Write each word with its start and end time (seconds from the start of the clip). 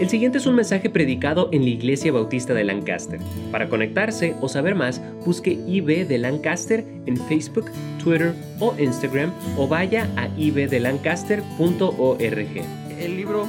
El 0.00 0.10
siguiente 0.10 0.38
es 0.38 0.46
un 0.46 0.56
mensaje 0.56 0.90
predicado 0.90 1.48
en 1.52 1.62
la 1.62 1.68
Iglesia 1.68 2.10
Bautista 2.10 2.52
de 2.52 2.64
Lancaster. 2.64 3.20
Para 3.52 3.68
conectarse 3.68 4.34
o 4.40 4.48
saber 4.48 4.74
más, 4.74 5.00
busque 5.24 5.52
IB 5.52 6.08
de 6.08 6.18
Lancaster 6.18 6.84
en 7.06 7.16
Facebook, 7.16 7.70
Twitter 8.02 8.34
o 8.58 8.74
Instagram 8.76 9.32
o 9.56 9.68
vaya 9.68 10.10
a 10.16 10.26
ibdelancaster.org. 10.36 12.56
El 12.98 13.16
libro 13.16 13.46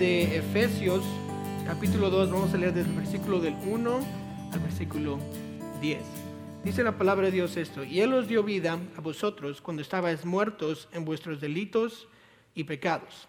de 0.00 0.38
Efesios, 0.38 1.04
capítulo 1.64 2.10
2, 2.10 2.32
vamos 2.32 2.52
a 2.52 2.56
leer 2.56 2.74
desde 2.74 2.90
el 2.90 2.96
versículo 2.96 3.38
del 3.38 3.54
1 3.64 4.00
al 4.52 4.58
versículo 4.58 5.20
10. 5.80 6.00
Dice 6.64 6.82
la 6.82 6.98
palabra 6.98 7.26
de 7.26 7.32
Dios 7.32 7.56
esto, 7.56 7.84
y 7.84 8.00
Él 8.00 8.14
os 8.14 8.26
dio 8.26 8.42
vida 8.42 8.80
a 8.96 9.00
vosotros 9.00 9.60
cuando 9.60 9.82
estabais 9.82 10.24
muertos 10.24 10.88
en 10.92 11.04
vuestros 11.04 11.40
delitos 11.40 12.08
y 12.56 12.64
pecados 12.64 13.28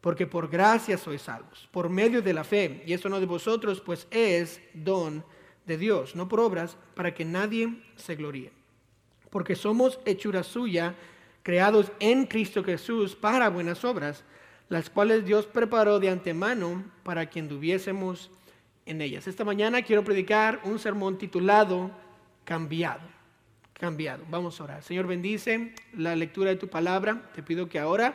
porque 0.00 0.26
por 0.26 0.48
gracia 0.48 0.96
sois 0.96 1.22
salvos, 1.22 1.68
por 1.70 1.88
medio 1.88 2.22
de 2.22 2.32
la 2.32 2.44
fe, 2.44 2.82
y 2.86 2.92
esto 2.92 3.08
no 3.08 3.20
de 3.20 3.26
vosotros, 3.26 3.80
pues 3.80 4.06
es 4.10 4.60
don 4.72 5.24
de 5.66 5.76
Dios, 5.76 6.16
no 6.16 6.28
por 6.28 6.40
obras, 6.40 6.76
para 6.94 7.14
que 7.14 7.24
nadie 7.24 7.82
se 7.96 8.16
gloríe. 8.16 8.52
Porque 9.28 9.54
somos 9.54 10.00
hechura 10.04 10.42
suya, 10.42 10.94
creados 11.42 11.92
en 12.00 12.26
Cristo 12.26 12.64
Jesús 12.64 13.14
para 13.14 13.50
buenas 13.50 13.84
obras, 13.84 14.24
las 14.68 14.88
cuales 14.88 15.24
Dios 15.24 15.46
preparó 15.46 16.00
de 16.00 16.08
antemano 16.08 16.84
para 17.02 17.28
que 17.28 17.40
anduviésemos 17.40 18.30
en 18.86 19.00
ellas. 19.00 19.26
Esta 19.26 19.44
mañana 19.44 19.82
quiero 19.82 20.02
predicar 20.02 20.60
un 20.64 20.78
sermón 20.78 21.18
titulado 21.18 21.90
Cambiado. 22.44 23.02
Cambiado. 23.72 24.24
Vamos 24.28 24.60
a 24.60 24.64
orar. 24.64 24.82
Señor, 24.82 25.06
bendice 25.06 25.74
la 25.94 26.16
lectura 26.16 26.50
de 26.50 26.56
tu 26.56 26.68
palabra. 26.68 27.30
Te 27.34 27.42
pido 27.42 27.68
que 27.68 27.78
ahora 27.78 28.14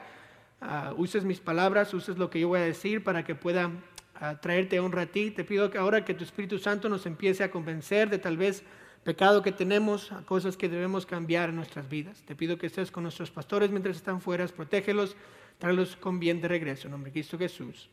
Ah, 0.62 0.94
uses 0.98 1.24
mis 1.24 1.40
palabras, 1.40 1.94
uses 1.94 2.18
lo 2.18 2.30
que 2.30 2.40
yo 2.40 2.48
voy 2.48 2.60
a 2.60 2.64
decir 2.64 3.04
para 3.04 3.24
que 3.24 3.36
pueda 3.36 3.72
ah, 4.16 4.40
traerte 4.40 4.80
honra 4.80 5.04
a 5.04 5.06
ti. 5.06 5.32
Te 5.32 5.44
pido 5.44 5.70
que 5.70 5.78
ahora 5.78 6.06
que 6.06 6.14
tu 6.14 6.24
Espíritu 6.24 6.60
Santo 6.60 6.90
nos 6.90 7.06
empiece 7.06 7.44
a 7.44 7.52
convencer 7.52 8.10
de 8.10 8.18
tal 8.18 8.38
vez 8.38 8.64
pecado 9.04 9.44
que 9.44 9.52
tenemos, 9.52 10.12
a 10.12 10.24
cosas 10.24 10.58
que 10.58 10.68
debemos 10.68 11.06
cambiar 11.06 11.50
en 11.50 11.56
nuestras 11.56 11.88
vidas. 11.88 12.24
Te 12.24 12.36
pido 12.36 12.58
que 12.58 12.66
estés 12.66 12.90
con 12.90 13.04
nuestros 13.04 13.30
pastores 13.30 13.70
mientras 13.70 13.98
están 13.98 14.20
fuera, 14.20 14.48
protégelos, 14.48 15.16
tráelos 15.60 15.96
con 15.96 16.20
bien 16.20 16.42
de 16.42 16.48
regreso. 16.48 16.88
En 16.88 16.92
nombre 16.92 17.12
de 17.12 17.14
Cristo 17.14 17.38
Jesús. 17.38 17.90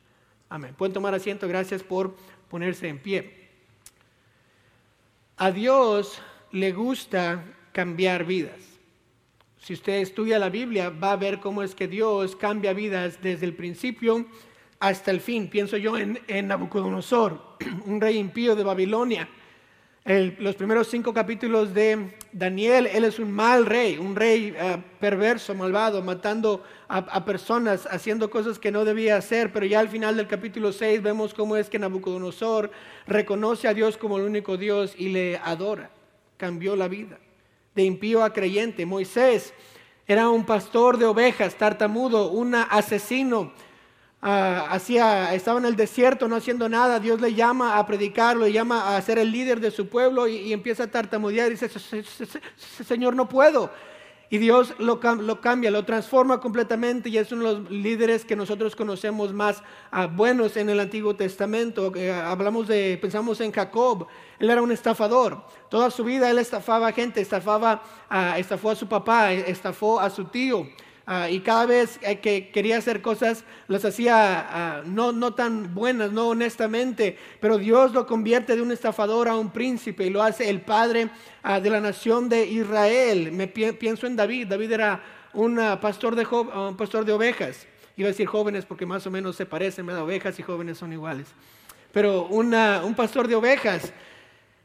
Amén. 0.48 0.74
Pueden 0.74 0.94
tomar 0.94 1.14
asiento, 1.14 1.46
gracias 1.46 1.82
por 1.82 2.14
ponerse 2.48 2.88
en 2.88 2.98
pie. 2.98 3.48
A 5.36 5.50
Dios 5.50 6.20
le 6.50 6.72
gusta 6.72 7.44
cambiar 7.72 8.24
vidas. 8.24 8.71
Si 9.62 9.74
usted 9.74 10.00
estudia 10.00 10.40
la 10.40 10.48
Biblia, 10.48 10.90
va 10.90 11.12
a 11.12 11.16
ver 11.16 11.38
cómo 11.38 11.62
es 11.62 11.72
que 11.72 11.86
Dios 11.86 12.34
cambia 12.34 12.72
vidas 12.72 13.20
desde 13.22 13.46
el 13.46 13.54
principio 13.54 14.26
hasta 14.80 15.12
el 15.12 15.20
fin. 15.20 15.48
Pienso 15.48 15.76
yo 15.76 15.96
en, 15.96 16.48
Nabucodonosor, 16.48 17.40
un 17.86 18.00
rey 18.00 18.18
impío 18.18 18.56
de 18.56 18.64
Babilonia. 18.64 19.28
los 20.04 20.56
primeros 20.56 20.88
cinco 20.88 21.14
capítulos 21.14 21.72
de 21.72 22.10
Daniel, 22.32 22.88
él 22.88 23.04
es 23.04 23.20
un 23.20 23.30
mal 23.30 23.64
rey, 23.64 23.98
un 23.98 24.16
rey 24.16 24.52
eh, 24.58 24.82
perverso, 24.98 25.54
malvado, 25.54 26.02
matando 26.02 26.64
a, 26.88 27.24
personas, 27.24 27.86
haciendo 27.88 28.30
cosas 28.30 28.58
que 28.58 28.72
no 28.72 28.84
debía 28.84 29.16
hacer, 29.16 29.52
pero 29.52 29.64
ya 29.64 29.78
al 29.78 29.88
final 29.88 30.16
del 30.16 30.26
capítulo 30.26 30.72
6 30.72 31.02
vemos 31.02 31.34
cómo 31.34 31.54
es 31.54 31.70
que 31.70 31.78
Nabucodonosor 31.78 32.72
reconoce 33.06 33.68
a 33.68 33.74
Dios 33.74 33.96
como 33.96 34.18
el 34.18 34.24
único 34.24 34.56
Dios 34.56 34.92
y 34.98 35.10
le 35.10 35.36
adora. 35.36 35.92
Cambió 36.36 36.74
la 36.74 36.88
vida 36.88 37.16
de 37.74 37.84
impío 37.84 38.22
a 38.22 38.32
creyente. 38.32 38.86
Moisés 38.86 39.52
era 40.06 40.28
un 40.28 40.44
pastor 40.44 40.98
de 40.98 41.06
ovejas, 41.06 41.54
tartamudo, 41.54 42.30
un 42.30 42.54
asesino. 42.54 43.52
Ah, 44.20 44.68
hacía, 44.70 45.34
estaba 45.34 45.58
en 45.58 45.66
el 45.66 45.74
desierto 45.74 46.28
no 46.28 46.36
haciendo 46.36 46.68
nada, 46.68 47.00
Dios 47.00 47.20
le 47.20 47.34
llama 47.34 47.76
a 47.76 47.86
predicar, 47.86 48.36
le 48.36 48.52
llama 48.52 48.96
a 48.96 49.02
ser 49.02 49.18
el 49.18 49.32
líder 49.32 49.58
de 49.58 49.72
su 49.72 49.88
pueblo 49.88 50.28
y, 50.28 50.36
y 50.36 50.52
empieza 50.52 50.84
a 50.84 50.90
tartamudear 50.90 51.48
y 51.48 51.56
dice, 51.56 51.68
Señor, 52.86 53.16
no 53.16 53.28
puedo. 53.28 53.70
Y 54.32 54.38
Dios 54.38 54.72
lo, 54.78 54.98
cambia, 54.98 55.70
lo 55.70 55.84
transforma 55.84 56.40
completamente 56.40 57.10
y 57.10 57.18
es 57.18 57.30
uno 57.32 57.52
de 57.52 57.60
los 57.60 57.70
líderes 57.70 58.24
que 58.24 58.34
nosotros 58.34 58.74
conocemos 58.74 59.30
más 59.34 59.62
ah, 59.90 60.06
buenos 60.06 60.56
en 60.56 60.70
el 60.70 60.80
Antiguo 60.80 61.14
Testamento. 61.14 61.94
Eh, 61.94 62.10
hablamos 62.10 62.66
de, 62.66 62.98
pensamos 62.98 63.42
en 63.42 63.52
Jacob, 63.52 64.06
él 64.38 64.48
era 64.48 64.62
un 64.62 64.72
estafador. 64.72 65.44
Toda 65.68 65.90
su 65.90 66.02
vida 66.02 66.30
él 66.30 66.38
estafaba 66.38 66.90
gente, 66.92 67.20
estafaba, 67.20 67.82
estafó 68.38 68.70
a 68.70 68.74
su 68.74 68.88
papá, 68.88 69.34
estafó 69.34 70.00
a 70.00 70.08
su 70.08 70.24
tío. 70.24 70.66
Ah, 71.04 71.28
y 71.28 71.40
cada 71.40 71.66
vez 71.66 71.98
eh, 72.02 72.20
que 72.20 72.50
quería 72.50 72.78
hacer 72.78 73.02
cosas 73.02 73.44
las 73.66 73.84
hacía 73.84 74.46
ah, 74.48 74.82
no, 74.86 75.10
no 75.10 75.34
tan 75.34 75.74
buenas, 75.74 76.12
no 76.12 76.28
honestamente, 76.28 77.18
pero 77.40 77.58
Dios 77.58 77.92
lo 77.92 78.06
convierte 78.06 78.54
de 78.54 78.62
un 78.62 78.70
estafador 78.70 79.28
a 79.28 79.36
un 79.36 79.50
príncipe 79.50 80.06
y 80.06 80.10
lo 80.10 80.22
hace 80.22 80.48
el 80.48 80.60
padre 80.60 81.08
ah, 81.42 81.58
de 81.58 81.70
la 81.70 81.80
nación 81.80 82.28
de 82.28 82.46
Israel. 82.46 83.32
Me 83.32 83.48
pienso 83.48 84.06
en 84.06 84.14
David, 84.14 84.46
David 84.46 84.72
era 84.72 85.02
un 85.32 85.56
pastor 85.80 86.14
de, 86.14 86.24
pastor 86.76 87.04
de 87.04 87.12
ovejas. 87.12 87.66
Iba 87.96 88.08
a 88.08 88.12
decir 88.12 88.26
jóvenes 88.26 88.64
porque 88.64 88.86
más 88.86 89.04
o 89.06 89.10
menos 89.10 89.34
se 89.34 89.44
parecen, 89.44 89.88
ovejas 89.90 90.38
y 90.38 90.42
jóvenes 90.42 90.78
son 90.78 90.92
iguales. 90.92 91.26
Pero 91.90 92.26
un 92.26 92.94
pastor 92.94 93.26
de 93.26 93.34
ovejas 93.34 93.92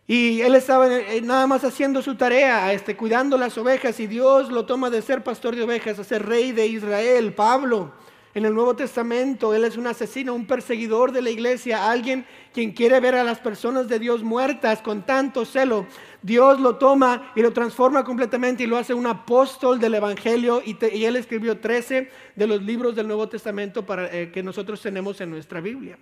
y 0.10 0.40
él 0.40 0.56
estaba 0.56 0.88
eh, 0.88 1.22
nada 1.22 1.48
más 1.48 1.66
haciendo 1.66 2.02
su 2.02 2.16
tarea, 2.16 2.72
este, 2.72 2.96
cuidando 2.96 3.38
las 3.38 3.58
ovejas, 3.58 4.00
y 4.00 4.08
Dios 4.08 4.50
lo 4.50 4.66
toma 4.66 4.90
de 4.90 5.02
ser 5.02 5.22
pastor 5.22 5.54
de 5.54 5.64
ovejas 5.64 6.00
a 6.00 6.06
ser 6.06 6.26
rey 6.26 6.54
de 6.54 6.66
Israel. 6.66 7.34
Pablo, 7.34 7.92
en 8.34 8.46
el 8.46 8.54
Nuevo 8.54 8.74
Testamento, 8.74 9.54
él 9.54 9.66
es 9.66 9.76
un 9.76 9.86
asesino, 9.86 10.34
un 10.34 10.48
perseguidor 10.48 11.12
de 11.12 11.22
la 11.22 11.30
iglesia, 11.30 11.92
alguien 11.92 12.26
quien 12.54 12.72
quiere 12.72 13.02
ver 13.02 13.16
a 13.16 13.24
las 13.26 13.40
personas 13.40 13.90
de 13.90 14.00
Dios 14.00 14.24
muertas 14.24 14.82
con 14.82 15.06
tanto 15.06 15.44
celo. 15.44 15.86
Dios 16.22 16.62
lo 16.62 16.78
toma 16.78 17.34
y 17.36 17.42
lo 17.42 17.52
transforma 17.52 18.06
completamente 18.06 18.64
y 18.64 18.68
lo 18.68 18.78
hace 18.78 18.94
un 18.94 19.08
apóstol 19.08 19.78
del 19.78 19.96
Evangelio. 19.96 20.62
Y, 20.66 20.78
él 21.04 21.18
escribió 21.18 21.60
13 21.60 22.10
de 22.34 22.48
los 22.48 22.62
libros 22.62 22.96
del 22.96 23.08
Nuevo 23.08 23.28
Testamento 23.28 23.86
para, 23.86 24.06
eh, 24.16 24.32
que 24.32 24.42
nosotros 24.42 24.82
tenemos 24.82 25.20
en 25.20 25.32
nuestra 25.32 25.60
Biblia. 25.60 25.98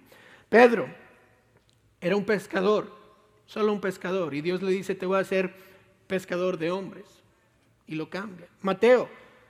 Pedro 0.48 0.88
era 2.00 2.16
un 2.16 2.24
pescador 2.24 3.05
solo 3.46 3.74
un 3.74 3.82
pescador. 3.82 4.34
Y 4.34 4.42
Dios 4.42 4.62
le 4.62 4.72
dice, 4.72 4.96
te 4.96 5.06
voy 5.06 5.18
a 5.18 5.22
hacer 5.22 5.54
pescador 6.08 6.58
de 6.58 6.72
hombres. 6.72 7.06
Y 7.88 7.96
lo 7.96 8.10
cambia. 8.10 8.48
Mateo 8.62 9.10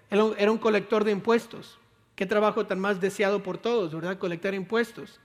era 0.09 0.51
un 0.51 0.57
colector 0.57 1.03
de 1.03 1.12
impuestos. 1.12 1.80
Qué 2.15 2.25
trabajo 2.25 2.65
tan 2.65 2.80
más 2.80 3.01
deseado 3.01 3.44
por 3.44 3.57
todos, 3.57 3.94
¿verdad? 3.94 4.18
Colectar 4.18 4.53
impuestos. 4.53 5.19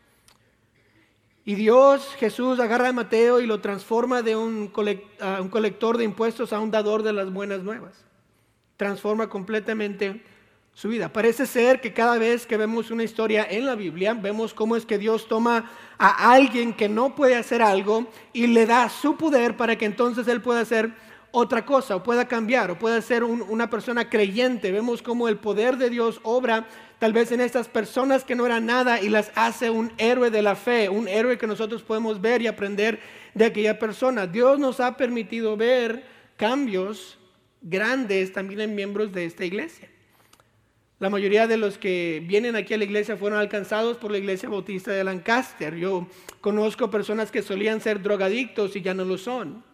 Y 1.44 1.54
Dios, 1.54 2.14
Jesús, 2.16 2.60
agarra 2.60 2.88
a 2.88 2.92
Mateo 2.92 3.40
y 3.40 3.46
lo 3.46 3.60
transforma 3.60 4.22
de 4.22 4.36
un, 4.36 4.68
colector 4.68 5.96
de 5.96 6.04
impuestos 6.04 6.52
a 6.52 6.60
un 6.60 6.70
dador 6.70 7.02
de 7.02 7.12
las 7.12 7.32
buenas 7.32 7.62
nuevas. 7.62 8.04
Transforma 8.76 9.28
completamente 9.28 10.22
su 10.80 10.88
vida. 10.88 11.12
Parece 11.12 11.44
ser 11.44 11.82
que 11.82 11.92
cada 11.92 12.16
vez 12.16 12.46
que 12.46 12.56
vemos 12.56 12.90
una 12.90 13.04
historia 13.04 13.46
en 13.50 13.66
la 13.66 13.74
Biblia, 13.74 14.14
vemos 14.14 14.54
cómo 14.54 14.76
es 14.76 14.86
que 14.86 14.96
Dios 14.96 15.28
toma 15.28 15.70
a 15.98 16.32
alguien 16.32 16.72
que 16.72 16.88
no 16.88 17.14
puede 17.14 17.36
hacer 17.36 17.60
algo 17.60 18.06
y 18.32 18.46
le 18.46 18.64
da 18.64 18.88
su 18.88 19.18
poder 19.18 19.58
para 19.58 19.76
que 19.76 19.84
entonces 19.84 20.26
él 20.26 20.40
pueda 20.40 20.60
hacer 20.60 20.94
otra 21.32 21.66
cosa 21.66 21.96
o 21.96 22.02
pueda 22.02 22.26
cambiar 22.26 22.70
o 22.70 22.78
pueda 22.78 23.02
ser 23.02 23.24
una 23.24 23.68
persona 23.68 24.08
creyente. 24.08 24.72
Vemos 24.72 25.02
cómo 25.02 25.28
el 25.28 25.36
poder 25.36 25.76
de 25.76 25.90
Dios 25.90 26.18
obra 26.22 26.66
tal 26.98 27.12
vez 27.12 27.30
en 27.30 27.42
estas 27.42 27.68
personas 27.68 28.24
que 28.24 28.34
no 28.34 28.46
eran 28.46 28.64
nada 28.64 29.02
y 29.02 29.10
las 29.10 29.32
hace 29.34 29.68
un 29.68 29.92
héroe 29.98 30.30
de 30.30 30.40
la 30.40 30.56
fe, 30.56 30.88
un 30.88 31.08
héroe 31.08 31.36
que 31.36 31.46
nosotros 31.46 31.82
podemos 31.82 32.22
ver 32.22 32.40
y 32.40 32.46
aprender 32.46 33.00
de 33.34 33.44
aquella 33.44 33.78
persona. 33.78 34.26
Dios 34.26 34.58
nos 34.58 34.80
ha 34.80 34.96
permitido 34.96 35.58
ver 35.58 36.06
cambios 36.38 37.18
grandes 37.60 38.32
también 38.32 38.62
en 38.62 38.74
miembros 38.74 39.12
de 39.12 39.26
esta 39.26 39.44
iglesia. 39.44 39.90
La 41.00 41.08
mayoría 41.08 41.46
de 41.46 41.56
los 41.56 41.78
que 41.78 42.22
vienen 42.26 42.56
aquí 42.56 42.74
a 42.74 42.78
la 42.78 42.84
iglesia 42.84 43.16
fueron 43.16 43.38
alcanzados 43.38 43.96
por 43.96 44.10
la 44.10 44.18
iglesia 44.18 44.50
bautista 44.50 44.92
de 44.92 45.02
Lancaster. 45.02 45.74
Yo 45.74 46.06
conozco 46.42 46.90
personas 46.90 47.30
que 47.30 47.40
solían 47.40 47.80
ser 47.80 48.02
drogadictos 48.02 48.76
y 48.76 48.82
ya 48.82 48.92
no 48.92 49.06
lo 49.06 49.16
son. 49.16 49.64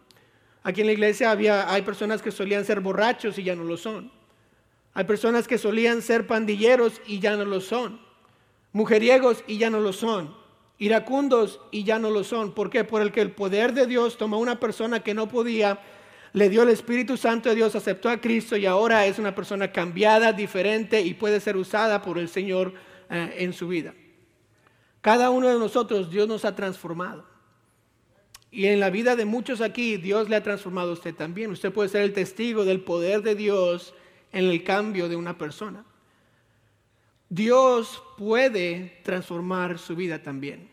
Aquí 0.63 0.79
en 0.79 0.87
la 0.87 0.93
iglesia 0.93 1.29
había, 1.29 1.69
hay 1.69 1.81
personas 1.81 2.21
que 2.21 2.31
solían 2.31 2.63
ser 2.63 2.79
borrachos 2.79 3.37
y 3.37 3.43
ya 3.43 3.57
no 3.57 3.65
lo 3.65 3.75
son. 3.75 4.09
Hay 4.93 5.03
personas 5.03 5.49
que 5.49 5.57
solían 5.57 6.01
ser 6.01 6.27
pandilleros 6.27 7.01
y 7.05 7.19
ya 7.19 7.35
no 7.35 7.43
lo 7.43 7.59
son. 7.59 7.99
Mujeriegos 8.71 9.43
y 9.47 9.57
ya 9.57 9.69
no 9.69 9.81
lo 9.81 9.91
son. 9.91 10.33
Iracundos 10.77 11.59
y 11.71 11.83
ya 11.83 11.99
no 11.99 12.09
lo 12.09 12.23
son. 12.23 12.53
¿Por 12.53 12.69
qué? 12.69 12.85
Por 12.85 13.01
el 13.01 13.11
que 13.11 13.19
el 13.19 13.31
poder 13.31 13.73
de 13.73 13.85
Dios 13.85 14.17
tomó 14.17 14.37
a 14.37 14.39
una 14.39 14.61
persona 14.61 15.01
que 15.01 15.13
no 15.13 15.27
podía 15.27 15.81
le 16.37 16.49
dio 16.49 16.61
el 16.61 16.69
Espíritu 16.69 17.17
Santo 17.17 17.49
de 17.49 17.55
Dios, 17.55 17.75
aceptó 17.75 18.09
a 18.09 18.21
Cristo 18.21 18.55
y 18.55 18.67
ahora 18.67 19.07
es 19.07 19.17
una 19.17 19.33
persona 19.33 19.71
cambiada, 19.71 20.33
diferente 20.33 21.01
y 21.01 21.15
puede 21.15 21.39
ser 21.39 21.57
usada 21.57 22.03
por 22.03 22.19
el 22.19 22.29
Señor 22.29 22.75
eh, 23.09 23.37
en 23.39 23.53
su 23.53 23.67
vida. 23.67 23.95
Cada 25.01 25.31
uno 25.31 25.47
de 25.47 25.57
nosotros 25.57 26.11
Dios 26.11 26.27
nos 26.27 26.45
ha 26.45 26.55
transformado. 26.55 27.25
Y 28.51 28.67
en 28.67 28.79
la 28.79 28.91
vida 28.91 29.15
de 29.15 29.25
muchos 29.25 29.61
aquí 29.61 29.97
Dios 29.97 30.29
le 30.29 30.35
ha 30.35 30.43
transformado 30.43 30.91
a 30.91 30.93
usted 30.93 31.15
también. 31.15 31.49
Usted 31.49 31.73
puede 31.73 31.89
ser 31.89 32.03
el 32.03 32.13
testigo 32.13 32.65
del 32.65 32.81
poder 32.81 33.23
de 33.23 33.33
Dios 33.33 33.95
en 34.31 34.45
el 34.45 34.63
cambio 34.63 35.09
de 35.09 35.15
una 35.15 35.39
persona. 35.39 35.85
Dios 37.29 38.03
puede 38.15 39.01
transformar 39.03 39.79
su 39.79 39.95
vida 39.95 40.21
también. 40.21 40.69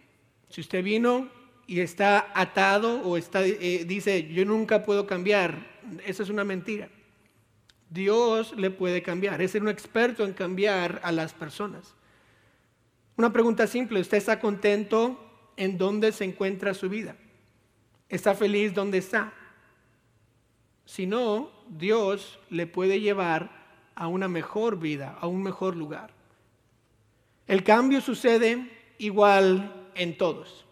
Si 0.50 0.60
usted 0.60 0.84
vino 0.84 1.30
y 1.66 1.80
está 1.80 2.32
atado 2.34 3.00
o 3.02 3.16
está, 3.16 3.44
eh, 3.44 3.84
dice, 3.86 4.28
yo 4.32 4.44
nunca 4.44 4.82
puedo 4.82 5.06
cambiar, 5.06 5.66
esa 6.04 6.22
es 6.22 6.28
una 6.28 6.44
mentira. 6.44 6.88
Dios 7.90 8.54
le 8.56 8.70
puede 8.70 9.02
cambiar, 9.02 9.40
es 9.40 9.54
un 9.54 9.68
experto 9.68 10.24
en 10.24 10.32
cambiar 10.32 11.00
a 11.04 11.12
las 11.12 11.32
personas. 11.32 11.94
Una 13.16 13.32
pregunta 13.32 13.66
simple, 13.66 14.00
¿usted 14.00 14.18
está 14.18 14.40
contento 14.40 15.52
en 15.56 15.78
dónde 15.78 16.10
se 16.12 16.24
encuentra 16.24 16.74
su 16.74 16.88
vida? 16.88 17.16
¿Está 18.08 18.34
feliz 18.34 18.74
donde 18.74 18.98
está? 18.98 19.32
Si 20.84 21.06
no, 21.06 21.50
Dios 21.68 22.38
le 22.50 22.66
puede 22.66 23.00
llevar 23.00 23.64
a 23.94 24.08
una 24.08 24.28
mejor 24.28 24.78
vida, 24.78 25.16
a 25.20 25.26
un 25.26 25.42
mejor 25.42 25.76
lugar. 25.76 26.10
El 27.46 27.62
cambio 27.62 28.00
sucede 28.00 28.70
igual 28.98 29.90
en 29.94 30.16
todos. 30.16 30.64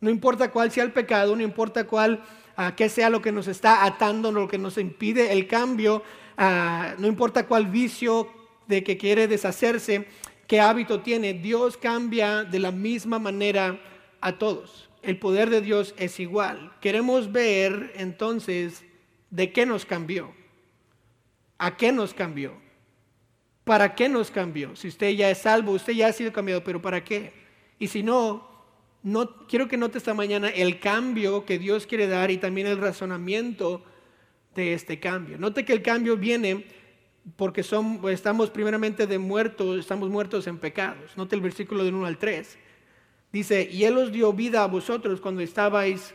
No 0.00 0.10
importa 0.10 0.50
cuál 0.50 0.70
sea 0.70 0.84
el 0.84 0.92
pecado, 0.92 1.34
no 1.34 1.42
importa 1.42 1.84
cuál, 1.84 2.22
uh, 2.56 2.74
qué 2.76 2.88
sea 2.88 3.10
lo 3.10 3.20
que 3.20 3.32
nos 3.32 3.48
está 3.48 3.84
atando, 3.84 4.30
lo 4.30 4.46
que 4.46 4.58
nos 4.58 4.78
impide 4.78 5.32
el 5.32 5.46
cambio, 5.46 6.02
ah, 6.36 6.94
no 6.98 7.06
importa 7.06 7.46
cuál 7.46 7.66
vicio 7.66 8.28
de 8.68 8.84
que 8.84 8.96
quiere 8.96 9.26
deshacerse, 9.26 10.06
qué 10.46 10.60
hábito 10.60 11.00
tiene, 11.00 11.34
Dios 11.34 11.76
cambia 11.76 12.44
de 12.44 12.58
la 12.60 12.70
misma 12.70 13.18
manera 13.18 13.80
a 14.20 14.38
todos. 14.38 14.88
El 15.02 15.18
poder 15.18 15.50
de 15.50 15.60
Dios 15.60 15.94
es 15.96 16.20
igual. 16.20 16.72
Queremos 16.80 17.32
ver 17.32 17.92
entonces 17.96 18.84
de 19.30 19.52
qué 19.52 19.66
nos 19.66 19.84
cambió, 19.84 20.32
a 21.58 21.76
qué 21.76 21.92
nos 21.92 22.14
cambió, 22.14 22.52
para 23.64 23.94
qué 23.94 24.08
nos 24.08 24.30
cambió. 24.30 24.74
Si 24.76 24.88
usted 24.88 25.10
ya 25.10 25.30
es 25.30 25.38
salvo, 25.38 25.72
usted 25.72 25.92
ya 25.92 26.08
ha 26.08 26.12
sido 26.12 26.32
cambiado, 26.32 26.62
pero 26.64 26.80
¿para 26.80 27.04
qué? 27.04 27.32
Y 27.78 27.88
si 27.88 28.02
no, 28.02 28.47
no, 29.02 29.46
quiero 29.46 29.68
que 29.68 29.76
note 29.76 29.98
esta 29.98 30.14
mañana 30.14 30.48
el 30.48 30.80
cambio 30.80 31.44
que 31.44 31.58
Dios 31.58 31.86
quiere 31.86 32.08
dar 32.08 32.30
y 32.30 32.38
también 32.38 32.66
el 32.66 32.78
razonamiento 32.78 33.82
de 34.54 34.74
este 34.74 34.98
cambio. 34.98 35.38
Note 35.38 35.64
que 35.64 35.72
el 35.72 35.82
cambio 35.82 36.16
viene 36.16 36.66
porque 37.36 37.62
son, 37.62 38.00
estamos 38.10 38.50
primeramente 38.50 39.06
de 39.06 39.18
muertos, 39.18 39.78
estamos 39.78 40.08
muertos 40.08 40.46
en 40.46 40.58
pecados. 40.58 41.16
Note 41.16 41.36
el 41.36 41.42
versículo 41.42 41.84
del 41.84 41.94
1 41.94 42.06
al 42.06 42.18
3. 42.18 42.58
Dice, 43.32 43.68
y 43.70 43.84
Él 43.84 43.98
os 43.98 44.10
dio 44.10 44.32
vida 44.32 44.64
a 44.64 44.66
vosotros 44.66 45.20
cuando 45.20 45.42
estabais 45.42 46.14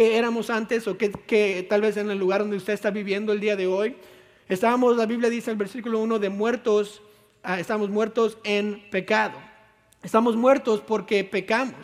Éramos 0.00 0.50
antes 0.50 0.86
o 0.86 0.96
que, 0.96 1.66
tal 1.68 1.80
vez 1.80 1.96
en 1.96 2.10
el 2.10 2.18
lugar 2.18 2.40
donde 2.40 2.56
usted 2.56 2.72
está 2.72 2.90
viviendo 2.90 3.32
el 3.32 3.40
día 3.40 3.56
de 3.56 3.66
hoy. 3.66 3.96
Estábamos, 4.48 4.96
la 4.96 5.06
Biblia 5.06 5.30
dice 5.30 5.50
en 5.50 5.54
el 5.54 5.58
versículo 5.58 6.00
1, 6.00 6.18
de 6.18 6.28
muertos, 6.28 7.02
ah, 7.42 7.60
estamos 7.60 7.90
muertos 7.90 8.38
en 8.44 8.82
pecado. 8.90 9.38
Estamos 10.02 10.36
muertos 10.36 10.80
porque 10.80 11.24
pecamos. 11.24 11.74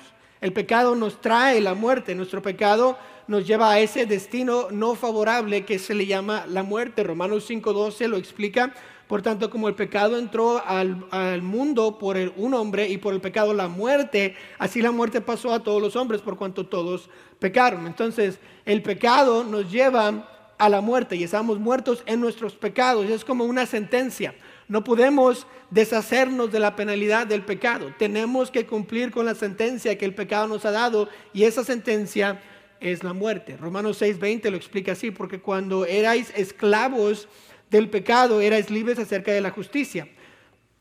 El 0.40 0.52
pecado 0.52 0.94
nos 0.94 1.20
trae 1.20 1.60
la 1.60 1.74
muerte. 1.74 2.14
Nuestro 2.14 2.42
pecado 2.42 2.98
nos 3.28 3.46
lleva 3.46 3.72
a 3.72 3.80
ese 3.80 4.06
destino 4.06 4.68
no 4.70 4.94
favorable 4.94 5.64
que 5.64 5.78
se 5.78 5.94
le 5.94 6.06
llama 6.06 6.44
la 6.48 6.62
muerte. 6.62 7.02
Romanos 7.02 7.48
5.12 7.48 8.08
lo 8.08 8.16
explica. 8.16 8.74
Por 9.06 9.22
tanto, 9.22 9.50
como 9.50 9.68
el 9.68 9.74
pecado 9.74 10.18
entró 10.18 10.60
al, 10.64 11.42
mundo 11.42 11.98
por 11.98 12.16
un 12.36 12.54
hombre 12.54 12.88
y 12.88 12.98
por 12.98 13.14
el 13.14 13.20
pecado 13.20 13.54
la 13.54 13.68
muerte, 13.68 14.34
así 14.58 14.82
la 14.82 14.90
muerte 14.90 15.20
pasó 15.20 15.52
a 15.52 15.62
todos 15.62 15.80
los 15.80 15.94
hombres 15.94 16.20
por 16.20 16.36
cuanto 16.36 16.66
todos 16.66 17.08
pecaron. 17.38 17.86
Entonces, 17.86 18.40
el 18.64 18.82
pecado 18.82 19.44
nos 19.44 19.70
lleva 19.70 20.28
a 20.58 20.68
la 20.68 20.80
muerte 20.80 21.14
y 21.16 21.22
estamos 21.22 21.60
muertos 21.60 22.02
en 22.06 22.20
nuestros 22.20 22.54
pecados. 22.54 23.08
Es 23.08 23.24
como 23.24 23.44
una 23.44 23.66
sentencia. 23.66 24.34
No 24.68 24.82
podemos 24.82 25.46
deshacernos 25.70 26.50
de 26.50 26.58
la 26.58 26.74
penalidad 26.74 27.28
del 27.28 27.42
pecado. 27.42 27.92
Tenemos 27.98 28.50
que 28.50 28.66
cumplir 28.66 29.12
con 29.12 29.26
la 29.26 29.36
sentencia 29.36 29.96
que 29.96 30.04
el 30.04 30.14
pecado 30.14 30.48
nos 30.48 30.64
ha 30.64 30.72
dado 30.72 31.08
y 31.32 31.44
esa 31.44 31.62
sentencia 31.62 32.40
es 32.80 33.04
la 33.04 33.12
muerte. 33.12 33.56
Romanos 33.56 34.00
6:20 34.00 34.50
lo 34.50 34.56
explica 34.56 34.92
así, 34.92 35.10
porque 35.10 35.40
cuando 35.40 35.86
erais 35.86 36.32
esclavos 36.36 37.28
del 37.70 37.88
pecado 37.90 38.40
erais 38.40 38.70
libres 38.70 38.98
acerca 38.98 39.32
de 39.32 39.40
la 39.40 39.50
justicia. 39.50 40.08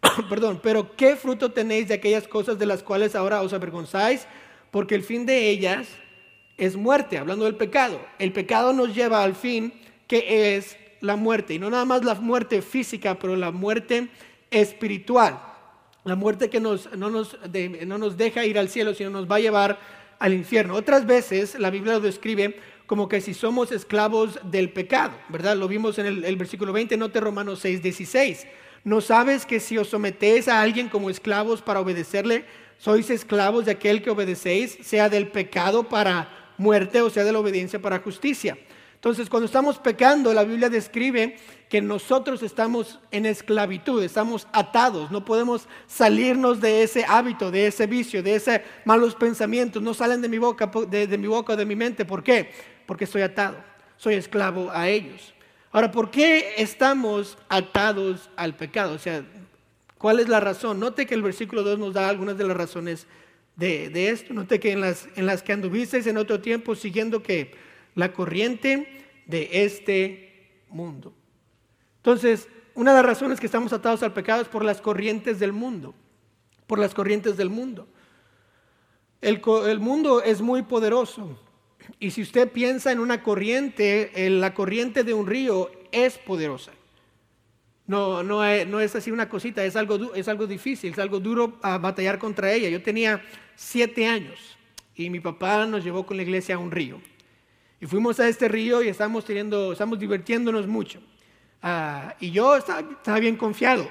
Perdón, 0.30 0.60
pero 0.62 0.96
¿qué 0.96 1.16
fruto 1.16 1.52
tenéis 1.52 1.88
de 1.88 1.96
aquellas 1.96 2.28
cosas 2.28 2.60
de 2.60 2.66
las 2.66 2.84
cuales 2.84 3.16
ahora 3.16 3.42
os 3.42 3.54
avergonzáis? 3.54 4.28
Porque 4.72 4.96
el 4.96 5.04
fin 5.04 5.26
de 5.26 5.50
ellas 5.50 5.88
es 6.58 6.76
muerte, 6.76 7.18
hablando 7.18 7.46
del 7.46 7.56
pecado. 7.56 8.00
El 8.20 8.32
pecado 8.34 8.74
nos 8.74 8.94
lleva 8.94 9.24
al 9.24 9.36
fin 9.36 9.74
que 10.08 10.56
es 10.56 10.78
la 11.02 11.16
muerte. 11.16 11.54
Y 11.54 11.60
no 11.60 11.70
nada 11.70 11.86
más 11.86 12.04
la 12.04 12.16
muerte 12.16 12.62
física, 12.62 13.18
pero 13.20 13.36
la 13.36 13.52
muerte 13.52 14.10
espiritual. 14.52 15.42
La 16.04 16.16
muerte 16.16 16.50
que 16.50 16.60
nos, 16.60 16.92
no, 16.96 17.10
nos 17.10 17.38
no 17.86 17.98
nos 17.98 18.18
deja 18.18 18.46
ir 18.46 18.60
al 18.60 18.70
cielo, 18.70 18.94
sino 18.94 19.10
nos 19.10 19.30
va 19.30 19.38
a 19.38 19.40
llevar 19.40 19.80
al 20.20 20.34
infierno. 20.34 20.76
Otras 20.76 21.06
veces 21.06 21.58
la 21.60 21.70
Biblia 21.70 21.94
lo 21.94 22.00
describe 22.00 22.60
como 22.86 23.10
que 23.10 23.22
si 23.22 23.34
somos 23.34 23.72
esclavos 23.72 24.40
del 24.44 24.72
pecado, 24.72 25.14
¿verdad? 25.30 25.58
Lo 25.58 25.68
vimos 25.68 25.98
en 25.98 26.06
el, 26.06 26.36
versículo 26.36 26.74
20, 26.74 26.98
note 26.98 27.20
Romanos 27.20 27.60
6, 27.60 27.82
16. 27.82 28.48
¿No 28.84 29.02
sabes 29.02 29.46
que 29.46 29.60
si 29.60 29.78
os 29.78 29.90
sometéis 29.90 30.48
a 30.48 30.62
alguien 30.62 30.90
como 30.90 31.10
esclavos 31.10 31.62
para 31.62 31.80
obedecerle, 31.80 32.46
sois 32.78 33.10
esclavos 33.10 33.66
de 33.66 33.72
aquel 33.72 34.04
que 34.04 34.12
obedecéis, 34.12 34.78
sea 34.82 35.10
del 35.10 35.30
pecado 35.30 35.90
para 35.90 36.54
muerte 36.58 37.02
o 37.02 37.10
sea 37.10 37.24
de 37.24 37.32
la 37.32 37.40
obediencia 37.40 37.82
para 37.82 38.00
justicia? 38.00 38.58
Entonces, 39.06 39.30
cuando 39.30 39.46
estamos 39.46 39.78
pecando, 39.78 40.34
la 40.34 40.44
Biblia 40.44 40.68
describe 40.68 41.38
que 41.70 41.80
nosotros 41.80 42.42
estamos 42.42 43.00
en 43.12 43.26
esclavitud, 43.28 44.02
estamos 44.04 44.48
atados, 44.52 45.12
no 45.12 45.26
podemos 45.26 45.68
salirnos 45.86 46.60
de 46.60 46.82
ese 46.82 47.06
hábito, 47.08 47.52
de 47.52 47.68
ese 47.68 47.86
vicio, 47.86 48.24
de 48.24 48.36
esos 48.36 48.62
malos 48.84 49.14
pensamientos, 49.14 49.84
no 49.84 49.94
salen 49.94 50.22
de 50.22 50.30
mi 50.30 50.40
boca, 50.40 50.72
de, 50.88 51.18
mi 51.20 51.28
boca 51.28 51.56
de 51.56 51.66
mi 51.66 51.76
mente. 51.76 52.04
¿Por 52.04 52.24
qué? 52.24 52.50
Porque 52.86 53.06
estoy 53.06 53.22
atado, 53.22 53.58
soy 53.98 54.16
esclavo 54.16 54.70
a 54.72 54.90
ellos. 54.90 55.34
Ahora, 55.72 55.92
¿por 55.92 56.10
qué 56.10 56.54
estamos 56.58 57.38
atados 57.50 58.30
al 58.36 58.56
pecado? 58.56 58.94
O 58.94 59.00
sea, 59.00 59.26
¿cuál 59.98 60.20
es 60.20 60.30
la 60.30 60.40
razón? 60.40 60.80
Note 60.80 61.06
que 61.06 61.16
el 61.16 61.22
versículo 61.22 61.64
2 61.64 61.80
nos 61.80 61.94
da 61.94 62.08
algunas 62.08 62.38
de 62.38 62.46
las 62.46 62.56
razones 62.56 63.08
de, 63.56 64.10
esto. 64.10 64.34
Note 64.34 64.60
que 64.60 64.72
en 64.72 64.82
las, 64.82 65.08
en 65.16 65.26
las 65.26 65.44
que 65.44 65.54
anduvisteis 65.54 66.08
en 66.08 66.18
otro 66.18 66.40
tiempo 66.40 66.76
siguiendo 66.76 67.22
que 67.22 67.56
la 67.94 68.14
corriente 68.14 69.06
de 69.26 69.50
este 69.52 70.62
mundo. 70.70 71.14
Entonces, 71.98 72.48
una 72.74 72.92
de 72.92 72.98
las 72.98 73.06
razones 73.06 73.40
que 73.40 73.46
estamos 73.46 73.74
atados 73.74 74.04
al 74.04 74.14
pecado 74.14 74.42
es 74.42 74.48
por 74.48 74.64
las 74.64 74.82
corrientes 74.82 75.40
del 75.40 75.54
mundo, 75.54 75.96
por 76.68 76.80
las 76.80 76.94
corrientes 76.94 77.38
del 77.38 77.50
mundo. 77.50 77.88
El, 79.22 79.42
el 79.68 79.80
mundo 79.80 80.22
es 80.22 80.42
muy 80.42 80.62
poderoso. 80.62 81.40
Y 82.00 82.12
si 82.12 82.22
usted 82.22 82.52
piensa 82.52 82.92
en 82.92 83.00
una 83.00 83.24
corriente, 83.24 84.12
la 84.30 84.54
corriente 84.54 85.04
de 85.04 85.14
un 85.14 85.28
río 85.28 85.72
es 85.92 86.18
poderosa. 86.18 86.72
No, 87.88 88.24
no, 88.24 88.44
es, 88.44 88.68
no 88.68 88.80
es 88.80 88.96
así 88.96 89.12
una 89.12 89.30
cosita, 89.30 89.64
es 89.64 89.76
algo, 89.76 90.14
es 90.16 90.28
algo 90.28 90.48
difícil, 90.48 90.94
es 90.94 91.00
algo 91.00 91.20
duro 91.20 91.60
a 91.62 91.78
batallar 91.78 92.18
contra 92.18 92.52
ella. 92.52 92.70
Yo 92.70 92.82
tenía 92.82 93.22
siete 93.56 94.08
años 94.08 94.58
y 94.96 95.10
mi 95.10 95.20
papá 95.20 95.66
nos 95.66 95.84
llevó 95.84 96.06
con 96.06 96.18
la 96.18 96.24
iglesia 96.24 96.56
a 96.56 96.60
un 96.60 96.72
río. 96.72 97.00
Y 97.80 97.86
fuimos 97.86 98.20
a 98.20 98.28
este 98.28 98.48
río 98.48 98.82
y 98.82 98.88
estamos, 98.88 99.26
teniendo, 99.26 99.74
estamos 99.74 100.00
divirtiéndonos 100.00 100.66
mucho. 100.66 101.00
Ah, 101.62 102.16
y 102.20 102.32
yo 102.32 102.56
estaba, 102.56 103.20
bien 103.20 103.36
confiado. 103.36 103.88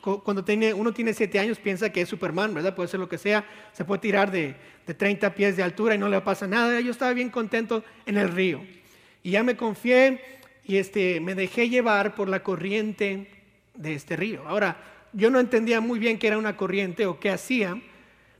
Cuando 0.00 0.44
tiene, 0.44 0.72
uno 0.72 0.92
tiene 0.92 1.12
siete 1.12 1.38
años 1.38 1.58
piensa 1.58 1.90
que 1.90 2.00
es 2.00 2.08
Superman, 2.08 2.54
¿verdad? 2.54 2.74
Puede 2.74 2.88
ser 2.88 3.00
lo 3.00 3.08
que 3.08 3.18
sea, 3.18 3.44
se 3.72 3.84
puede 3.84 4.00
tirar 4.00 4.30
de, 4.30 4.54
de 4.86 4.94
30 4.94 5.34
pies 5.34 5.56
de 5.56 5.62
altura 5.62 5.94
y 5.94 5.98
no 5.98 6.08
le 6.08 6.20
pasa 6.20 6.46
nada. 6.46 6.80
Yo 6.80 6.90
estaba 6.90 7.12
bien 7.12 7.30
contento 7.30 7.84
en 8.06 8.16
el 8.16 8.28
río. 8.30 8.62
Y 9.22 9.32
ya 9.32 9.42
me 9.42 9.56
confié 9.56 10.20
y 10.64 10.76
este, 10.76 11.20
me 11.20 11.34
dejé 11.34 11.68
llevar 11.68 12.14
por 12.14 12.28
la 12.28 12.42
corriente 12.42 13.26
de 13.74 13.94
este 13.94 14.16
río. 14.16 14.46
Ahora, 14.46 14.76
yo 15.12 15.30
no 15.30 15.40
entendía 15.40 15.80
muy 15.80 15.98
bien 15.98 16.18
qué 16.18 16.28
era 16.28 16.38
una 16.38 16.56
corriente 16.56 17.06
o 17.06 17.18
qué 17.18 17.30
hacía, 17.30 17.80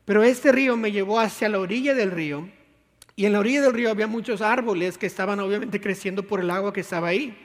pero 0.04 0.22
este 0.22 0.52
río 0.52 0.76
me 0.76 0.92
llevó 0.92 1.20
hacia 1.20 1.48
la 1.48 1.58
orilla 1.58 1.94
del 1.94 2.10
río 2.10 2.48
y 3.16 3.26
en 3.26 3.32
la 3.32 3.40
orilla 3.40 3.62
del 3.62 3.72
río 3.72 3.90
había 3.90 4.06
muchos 4.06 4.40
árboles 4.42 4.96
que 4.96 5.06
estaban 5.06 5.40
obviamente 5.40 5.80
creciendo 5.80 6.22
por 6.22 6.40
el 6.40 6.50
agua 6.50 6.72
que 6.72 6.80
estaba 6.80 7.08
ahí. 7.08 7.36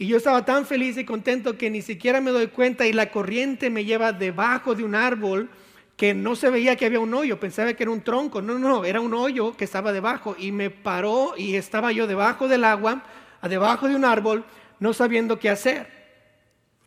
Y 0.00 0.06
yo 0.06 0.16
estaba 0.16 0.46
tan 0.46 0.64
feliz 0.64 0.96
y 0.96 1.04
contento 1.04 1.58
que 1.58 1.68
ni 1.68 1.82
siquiera 1.82 2.22
me 2.22 2.30
doy 2.30 2.46
cuenta 2.46 2.86
y 2.86 2.92
la 2.94 3.10
corriente 3.10 3.68
me 3.68 3.84
lleva 3.84 4.14
debajo 4.14 4.74
de 4.74 4.82
un 4.82 4.94
árbol 4.94 5.50
que 5.94 6.14
no 6.14 6.34
se 6.36 6.48
veía 6.48 6.74
que 6.74 6.86
había 6.86 7.00
un 7.00 7.12
hoyo, 7.12 7.38
pensaba 7.38 7.74
que 7.74 7.82
era 7.82 7.92
un 7.92 8.00
tronco, 8.00 8.40
no, 8.40 8.58
no, 8.58 8.86
era 8.86 9.02
un 9.02 9.12
hoyo 9.12 9.54
que 9.58 9.64
estaba 9.64 9.92
debajo. 9.92 10.36
Y 10.38 10.52
me 10.52 10.70
paró 10.70 11.34
y 11.36 11.54
estaba 11.54 11.92
yo 11.92 12.06
debajo 12.06 12.48
del 12.48 12.64
agua, 12.64 13.04
debajo 13.42 13.88
de 13.88 13.94
un 13.94 14.06
árbol, 14.06 14.46
no 14.78 14.94
sabiendo 14.94 15.38
qué 15.38 15.50
hacer. 15.50 15.86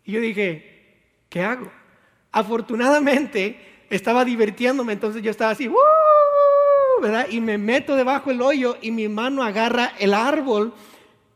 Y 0.04 0.14
yo 0.14 0.20
dije, 0.20 0.98
¿qué 1.30 1.44
hago? 1.44 1.72
Afortunadamente 2.32 3.84
estaba 3.92 4.26
divirtiéndome, 4.26 4.92
entonces 4.92 5.22
yo 5.22 5.30
estaba 5.30 5.52
así, 5.52 5.70
y 7.30 7.42
me 7.42 7.60
meto 7.60 7.96
debajo 7.96 8.32
del 8.32 8.42
hoyo 8.42 8.76
y 8.82 8.90
mi 8.90 9.08
mano 9.08 9.44
agarra 9.44 9.94
el 10.00 10.16
árbol 10.16 10.74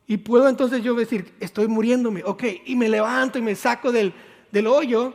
y 0.07 0.17
puedo 0.17 0.47
entonces 0.47 0.81
yo 0.81 0.95
decir, 0.95 1.33
estoy 1.41 1.67
muriéndome, 1.67 2.23
ok, 2.23 2.43
y 2.65 2.75
me 2.75 2.87
levanto 2.87 3.37
y 3.37 3.41
me 3.41 3.55
saco 3.55 3.91
del, 3.91 4.13
del 4.51 4.67
hoyo 4.67 5.13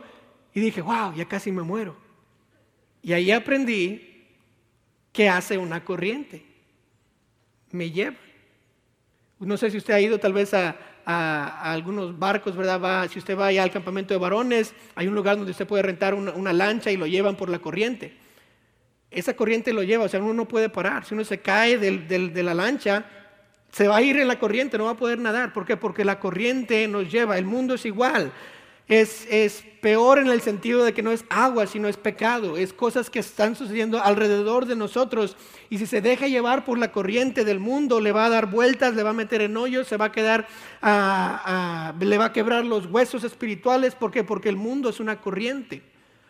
y 0.53 0.59
dije, 0.59 0.81
wow, 0.81 1.13
ya 1.15 1.25
casi 1.25 1.51
me 1.51 1.63
muero. 1.63 1.97
Y 3.01 3.13
ahí 3.13 3.31
aprendí 3.31 4.27
que 5.11 5.27
hace 5.27 5.57
una 5.57 5.83
corriente, 5.83 6.45
me 7.71 7.89
lleva. 7.89 8.17
No 9.39 9.57
sé 9.57 9.71
si 9.71 9.77
usted 9.77 9.95
ha 9.95 9.99
ido 9.99 10.19
tal 10.19 10.31
vez 10.31 10.53
a, 10.53 10.77
algunos 11.05 12.17
barcos, 12.17 12.55
¿verdad? 12.55 12.79
Va, 12.79 13.07
si 13.09 13.19
usted 13.19 13.37
va 13.37 13.47
allá 13.47 13.63
al 13.63 13.71
campamento 13.71 14.13
de 14.13 14.19
varones, 14.19 14.73
hay 14.95 15.07
un 15.07 15.15
lugar 15.15 15.35
donde 15.35 15.51
usted 15.51 15.67
puede 15.67 15.83
rentar 15.83 16.13
una, 16.13 16.31
una 16.31 16.53
lancha 16.53 16.91
y 16.91 16.97
lo 16.97 17.07
llevan 17.07 17.35
por 17.35 17.49
la 17.49 17.59
corriente 17.59 18.23
esa 19.13 19.35
corriente 19.35 19.73
lo 19.73 19.83
lleva, 19.83 20.05
o 20.05 20.09
sea, 20.09 20.19
uno 20.19 20.33
no 20.33 20.47
puede 20.47 20.69
parar. 20.69 21.05
Si 21.05 21.13
uno 21.13 21.23
se 21.23 21.39
cae 21.39 21.77
de 21.77 22.43
la 22.43 22.53
lancha, 22.53 23.05
se 23.73 23.87
va 23.87 23.97
a 23.97 24.01
ir 24.03 24.17
en 24.17 24.27
la 24.27 24.37
corriente, 24.37 24.77
no 24.77 24.85
va 24.85 24.91
a 24.91 24.97
poder 24.97 25.17
nadar. 25.17 25.51
¿Por 25.51 25.65
qué? 25.65 25.75
Porque 25.75 26.05
la 26.05 26.19
corriente 26.19 26.87
nos 26.87 27.11
lleva, 27.11 27.39
el 27.39 27.45
mundo 27.45 27.73
es 27.73 27.85
igual. 27.85 28.31
Es, 28.87 29.25
es, 29.31 29.63
peor 29.81 30.19
en 30.19 30.27
el 30.27 30.41
sentido 30.41 30.85
de 30.85 30.93
que 30.93 31.01
no 31.01 31.11
es 31.11 31.25
agua, 31.29 31.65
sino 31.65 31.87
es 31.87 31.97
pecado. 31.97 32.55
Es 32.55 32.71
cosas 32.71 33.09
que 33.09 33.19
están 33.19 33.55
sucediendo 33.55 34.01
alrededor 34.01 34.67
de 34.67 34.75
nosotros. 34.75 35.35
Y 35.71 35.79
si 35.79 35.87
se 35.87 36.01
deja 36.01 36.27
llevar 36.27 36.65
por 36.65 36.77
la 36.77 36.91
corriente 36.91 37.43
del 37.43 37.59
mundo, 37.59 37.99
le 37.99 38.11
va 38.11 38.25
a 38.25 38.29
dar 38.29 38.45
vueltas, 38.45 38.93
le 38.93 39.01
va 39.01 39.09
a 39.09 39.13
meter 39.13 39.41
en 39.41 39.57
hoyos, 39.57 39.87
se 39.87 39.97
va 39.97 40.05
a 40.05 40.11
quedar, 40.11 40.47
le 40.81 42.17
va 42.17 42.25
a 42.25 42.33
quebrar 42.33 42.63
los 42.65 42.85
huesos 42.85 43.23
espirituales. 43.23 43.95
¿Por 43.95 44.11
qué? 44.11 44.23
Porque 44.23 44.49
el 44.49 44.55
mundo 44.55 44.89
es 44.89 44.99
una 44.99 45.19
corriente. 45.19 45.81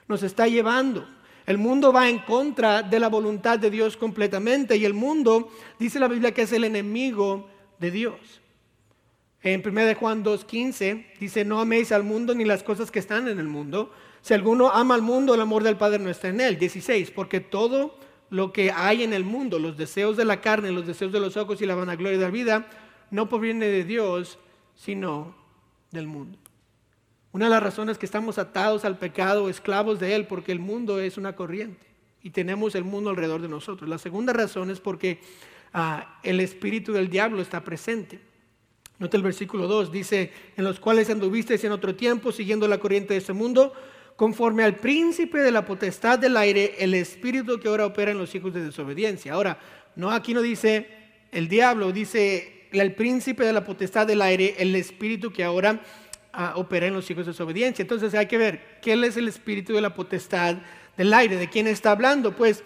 Nos 0.08 0.24
está 0.24 0.48
llevando. 0.48 1.06
El 1.46 1.58
mundo 1.58 1.92
va 1.92 2.10
en 2.10 2.20
contra 2.20 2.84
de 2.84 3.00
la 3.00 3.10
voluntad 3.10 3.60
de 3.60 3.70
Dios 3.70 3.98
completamente 3.98 4.78
y 4.78 4.86
el 4.86 4.94
mundo, 4.94 5.52
dice 5.78 6.00
la 6.00 6.08
Biblia, 6.08 6.34
que 6.34 6.44
es 6.44 6.54
el 6.54 6.64
enemigo 6.64 7.50
de 7.80 7.92
Dios. 7.92 8.42
En 9.42 9.62
1 9.66 9.96
Juan 9.96 10.24
2.15 10.24 11.06
dice, 11.20 11.44
no 11.44 11.60
améis 11.60 11.92
al 11.92 12.04
mundo 12.04 12.34
ni 12.34 12.46
las 12.46 12.64
cosas 12.64 12.92
que 12.92 13.00
están 13.00 13.28
en 13.28 13.40
el 13.40 13.48
mundo. 13.48 13.92
Si 14.22 14.34
alguno 14.34 14.70
ama 14.70 14.96
al 14.96 15.02
mundo, 15.02 15.36
el 15.36 15.42
amor 15.42 15.64
del 15.64 15.76
Padre 15.76 16.00
no 16.00 16.10
está 16.10 16.30
en 16.30 16.40
él. 16.40 16.58
16, 16.58 17.12
porque 17.12 17.42
todo 17.42 18.00
lo 18.30 18.54
que 18.54 18.72
hay 18.72 19.04
en 19.04 19.12
el 19.12 19.26
mundo, 19.26 19.60
los 19.60 19.76
deseos 19.76 20.16
de 20.16 20.24
la 20.24 20.40
carne, 20.40 20.72
los 20.72 20.88
deseos 20.88 21.12
de 21.12 21.20
los 21.20 21.36
ojos 21.36 21.62
y 21.62 21.66
la 21.66 21.76
vanagloria 21.76 22.18
de 22.18 22.24
la 22.24 22.32
vida, 22.32 22.68
no 23.12 23.28
proviene 23.28 23.68
de 23.68 23.84
Dios, 23.84 24.40
sino 24.76 25.36
del 25.92 26.08
mundo. 26.08 26.40
Una 27.34 27.46
de 27.46 27.52
las 27.52 27.64
razones 27.64 27.98
que 27.98 28.06
estamos 28.06 28.38
atados 28.38 28.86
al 28.86 29.00
pecado, 29.00 29.50
esclavos 29.50 30.00
de 30.00 30.14
él, 30.14 30.28
porque 30.28 30.52
el 30.52 30.60
mundo 30.60 31.00
es 31.00 31.18
una 31.18 31.36
corriente 31.36 31.88
y 32.22 32.30
tenemos 32.30 32.76
el 32.76 32.84
mundo 32.84 33.10
alrededor 33.10 33.42
de 33.42 33.50
nosotros. 33.50 33.90
La 33.90 33.98
segunda 33.98 34.34
razón 34.34 34.70
es 34.70 34.80
porque 34.80 35.20
ah, 35.74 36.20
el 36.22 36.40
espíritu 36.40 36.94
del 36.94 37.10
diablo 37.10 37.42
está 37.42 37.64
presente. 37.64 38.20
Nota 39.00 39.18
el 39.18 39.24
versículo 39.24 39.68
2, 39.68 39.92
dice, 39.92 40.32
en 40.56 40.64
los 40.64 40.80
cuales 40.80 41.10
anduvisteis 41.10 41.64
en 41.64 41.72
otro 41.72 41.96
tiempo 41.96 42.32
siguiendo 42.32 42.68
la 42.68 42.78
corriente 42.78 43.16
de 43.16 43.20
este 43.20 43.34
mundo, 43.34 43.74
conforme 44.16 44.64
al 44.64 44.76
príncipe 44.76 45.40
de 45.40 45.52
la 45.52 45.66
potestad 45.66 46.20
del 46.20 46.38
aire, 46.38 46.76
el 46.78 46.94
espíritu 46.94 47.60
que 47.60 47.68
ahora 47.68 47.88
opera 47.88 48.12
en 48.12 48.20
los 48.20 48.36
hijos 48.36 48.54
de 48.54 48.64
desobediencia. 48.64 49.34
Ahora, 49.34 49.58
no 49.96 50.12
aquí 50.12 50.36
no 50.36 50.44
dice 50.44 50.88
el 51.32 51.48
diablo, 51.48 51.92
dice 51.92 52.68
el 52.72 52.94
príncipe 52.94 53.44
de 53.44 53.54
la 53.54 53.66
potestad 53.66 54.06
del 54.06 54.22
aire, 54.22 54.56
el 54.60 54.76
espíritu 54.76 55.32
que 55.32 55.44
ahora 55.44 55.82
a 56.34 56.58
operar 56.58 56.90
en 56.90 56.96
los 56.96 57.10
hijos 57.10 57.26
de 57.26 57.32
desobediencia. 57.32 57.84
Entonces 57.84 58.14
hay 58.16 58.26
que 58.26 58.38
ver 58.38 58.80
qué 58.82 58.94
es 58.94 59.18
el 59.18 59.28
espíritu 59.28 59.74
de 59.74 59.82
la 59.82 59.94
potestad 59.94 60.58
del 60.98 61.14
aire, 61.14 61.38
de 61.38 61.50
quién 61.50 61.68
está 61.68 61.92
hablando. 61.92 62.36
Pues 62.36 62.64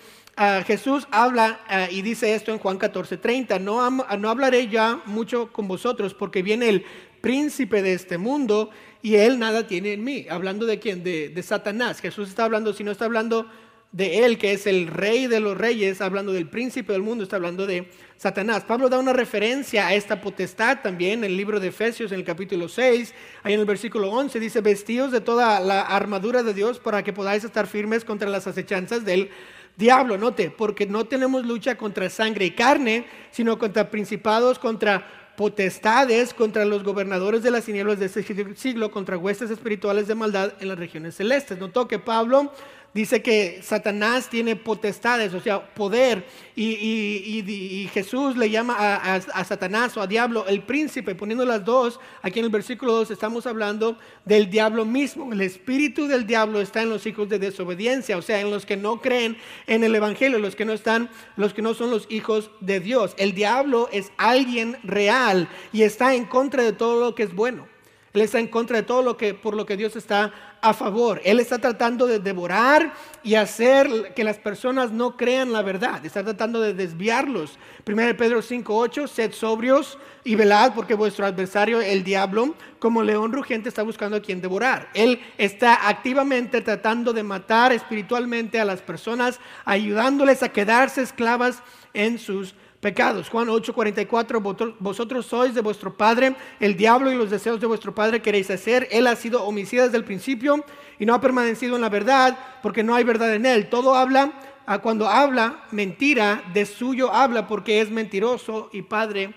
Jesús 0.65 1.07
habla 1.11 1.59
y 1.91 2.01
dice 2.01 2.33
esto 2.33 2.51
en 2.51 2.59
Juan 2.59 2.77
14, 2.77 3.17
30, 3.17 3.59
no, 3.59 3.89
no 3.89 4.29
hablaré 4.29 4.67
ya 4.67 5.01
mucho 5.05 5.51
con 5.51 5.67
vosotros 5.67 6.13
porque 6.13 6.41
viene 6.41 6.69
el 6.69 6.85
príncipe 7.21 7.81
de 7.81 7.93
este 7.93 8.17
mundo 8.17 8.69
y 9.01 9.15
él 9.15 9.39
nada 9.39 9.67
tiene 9.67 9.93
en 9.93 10.03
mí. 10.03 10.27
Hablando 10.29 10.65
de 10.65 10.79
quién, 10.79 11.03
de, 11.03 11.29
de 11.29 11.43
Satanás. 11.43 11.99
Jesús 11.99 12.29
está 12.29 12.45
hablando, 12.45 12.73
si 12.73 12.83
no 12.83 12.91
está 12.91 13.05
hablando 13.05 13.47
de 13.91 14.25
él, 14.25 14.37
que 14.37 14.51
es 14.53 14.67
el 14.67 14.87
rey 14.87 15.27
de 15.27 15.39
los 15.39 15.57
reyes, 15.57 16.01
hablando 16.01 16.31
del 16.33 16.47
príncipe 16.47 16.93
del 16.93 17.01
mundo, 17.01 17.23
está 17.23 17.37
hablando 17.37 17.65
de 17.65 17.89
Satanás. 18.17 18.63
Pablo 18.63 18.89
da 18.89 18.97
una 18.97 19.13
referencia 19.13 19.87
a 19.87 19.93
esta 19.93 20.19
potestad 20.19 20.79
también 20.81 21.19
en 21.19 21.25
el 21.25 21.37
libro 21.37 21.59
de 21.59 21.67
Efesios, 21.67 22.11
en 22.11 22.19
el 22.19 22.25
capítulo 22.25 22.67
6, 22.67 23.13
ahí 23.43 23.53
en 23.53 23.59
el 23.59 23.65
versículo 23.65 24.09
11, 24.09 24.39
dice, 24.39 24.61
vestidos 24.61 25.11
de 25.11 25.21
toda 25.21 25.59
la 25.59 25.81
armadura 25.81 26.41
de 26.41 26.55
Dios 26.55 26.79
para 26.79 27.03
que 27.03 27.13
podáis 27.13 27.43
estar 27.43 27.67
firmes 27.67 28.03
contra 28.03 28.27
las 28.27 28.47
acechanzas 28.47 29.05
del 29.05 29.29
diablo. 29.75 30.17
Note, 30.17 30.49
porque 30.49 30.87
no 30.87 31.05
tenemos 31.05 31.45
lucha 31.45 31.77
contra 31.77 32.09
sangre 32.09 32.45
y 32.45 32.51
carne, 32.51 33.05
sino 33.29 33.59
contra 33.59 33.91
principados, 33.91 34.57
contra 34.57 35.05
potestades 35.37 36.33
contra 36.33 36.65
los 36.65 36.83
gobernadores 36.83 37.43
de 37.43 37.51
las 37.51 37.63
tinieblas 37.63 37.99
de 37.99 38.07
este 38.07 38.55
siglo, 38.55 38.89
contra 38.89 39.19
huestes 39.19 39.51
espirituales 39.51 40.07
de 40.07 40.15
maldad 40.15 40.53
en 40.59 40.67
las 40.67 40.79
regiones 40.79 41.15
celestes. 41.15 41.59
Notó 41.59 41.87
que 41.87 41.99
Pablo 41.99 42.51
dice 42.93 43.21
que 43.21 43.59
Satanás 43.61 44.29
tiene 44.29 44.55
potestades, 44.55 45.33
o 45.33 45.39
sea, 45.39 45.73
poder, 45.73 46.25
y, 46.55 47.87
Jesús 47.93 48.35
le 48.35 48.49
llama 48.49 48.75
a, 48.77 49.43
Satanás 49.45 49.95
o 49.97 50.01
a 50.01 50.07
diablo 50.07 50.45
el 50.47 50.63
príncipe, 50.63 51.15
poniendo 51.15 51.45
las 51.45 51.63
dos, 51.63 51.99
aquí 52.21 52.39
en 52.39 52.45
el 52.45 52.51
versículo 52.51 52.93
2 52.93 53.11
estamos 53.11 53.45
hablando 53.45 53.97
del 54.25 54.49
diablo 54.49 54.85
mismo, 54.85 55.31
el 55.31 55.41
espíritu 55.41 56.07
del 56.07 56.25
diablo 56.25 56.59
está 56.59 56.81
en 56.81 56.89
los 56.89 57.05
hijos 57.05 57.29
de 57.29 57.39
desobediencia, 57.39 58.17
o 58.17 58.21
sea, 58.21 58.41
en 58.41 58.49
los 58.49 58.65
que 58.65 58.77
no 58.77 59.01
creen 59.01 59.37
en 59.67 59.83
el 59.83 59.93
Evangelio, 59.93 60.39
los 60.39 60.55
que 60.55 60.65
no 60.65 60.73
están, 60.73 61.09
los 61.35 61.53
que 61.53 61.61
no 61.61 61.73
son 61.73 61.91
los 61.91 62.07
hijos 62.09 62.49
de 62.59 62.79
Dios. 62.79 63.13
El 63.17 63.33
diablo 63.33 63.89
es 63.91 64.11
alguien 64.17 64.77
real 64.83 65.47
y 65.71 65.83
está 65.83 66.15
en 66.15 66.25
contra 66.25 66.63
de 66.63 66.73
todo 66.73 66.99
lo 66.99 67.15
que 67.15 67.23
es 67.23 67.33
bueno. 67.33 67.76
Él 68.17 68.23
está 68.23 68.39
en 68.39 68.47
contra 68.47 68.77
de 68.77 68.83
todo 68.83 69.03
lo 69.03 69.15
que 69.15 69.35
por 69.35 69.55
lo 69.55 69.67
que 69.67 69.77
Dios 69.77 69.95
está 69.95 70.33
a 70.59 70.73
favor. 70.73 71.21
Él 71.23 71.39
está 71.39 71.59
tratando 71.59 72.07
de 72.07 72.17
devorar 72.17 72.91
y 73.21 73.35
hacer 73.35 74.13
que 74.15 74.23
las 74.23 74.39
personas 74.39 74.91
no 74.91 75.15
crean 75.15 75.53
la 75.53 75.61
verdad. 75.61 76.03
Está 76.03 76.23
tratando 76.23 76.59
de 76.59 76.73
desviarlos. 76.73 77.59
1 77.85 78.17
Pedro 78.17 78.41
5:8, 78.41 79.07
sed 79.07 79.33
sobrios 79.33 79.99
y 80.23 80.33
velad 80.33 80.73
porque 80.73 80.95
vuestro 80.95 81.27
adversario 81.27 81.79
el 81.79 82.03
diablo, 82.03 82.55
como 82.79 83.03
león 83.03 83.31
rugiente 83.31 83.69
está 83.69 83.83
buscando 83.83 84.17
a 84.17 84.21
quien 84.21 84.41
devorar. 84.41 84.89
Él 84.95 85.21
está 85.37 85.87
activamente 85.87 86.61
tratando 86.61 87.13
de 87.13 87.21
matar 87.21 87.71
espiritualmente 87.71 88.59
a 88.59 88.65
las 88.65 88.81
personas, 88.81 89.39
ayudándoles 89.63 90.41
a 90.41 90.49
quedarse 90.49 91.03
esclavas 91.03 91.61
en 91.93 92.17
sus 92.17 92.55
pecados. 92.79 93.29
Juan 93.29 93.49
8:44, 93.49 94.75
vosotros 94.79 95.25
sois 95.25 95.53
de 95.53 95.61
vuestro 95.61 95.95
padre, 95.95 96.35
el 96.59 96.75
diablo 96.75 97.11
y 97.11 97.15
los 97.15 97.29
deseos 97.29 97.59
de 97.59 97.67
vuestro 97.67 97.93
padre 97.93 98.21
queréis 98.21 98.49
hacer. 98.49 98.87
Él 98.91 99.07
ha 99.07 99.15
sido 99.15 99.43
homicida 99.43 99.83
desde 99.83 99.97
el 99.97 100.03
principio 100.03 100.63
y 100.99 101.05
no 101.05 101.13
ha 101.13 101.21
permanecido 101.21 101.75
en 101.75 101.81
la 101.81 101.89
verdad 101.89 102.37
porque 102.61 102.83
no 102.83 102.95
hay 102.95 103.03
verdad 103.03 103.33
en 103.33 103.45
él. 103.45 103.69
Todo 103.69 103.95
habla, 103.95 104.33
cuando 104.81 105.07
habla 105.07 105.63
mentira, 105.71 106.43
de 106.53 106.65
suyo 106.65 107.11
habla 107.11 107.47
porque 107.47 107.81
es 107.81 107.89
mentiroso 107.89 108.69
y 108.71 108.83
padre 108.83 109.33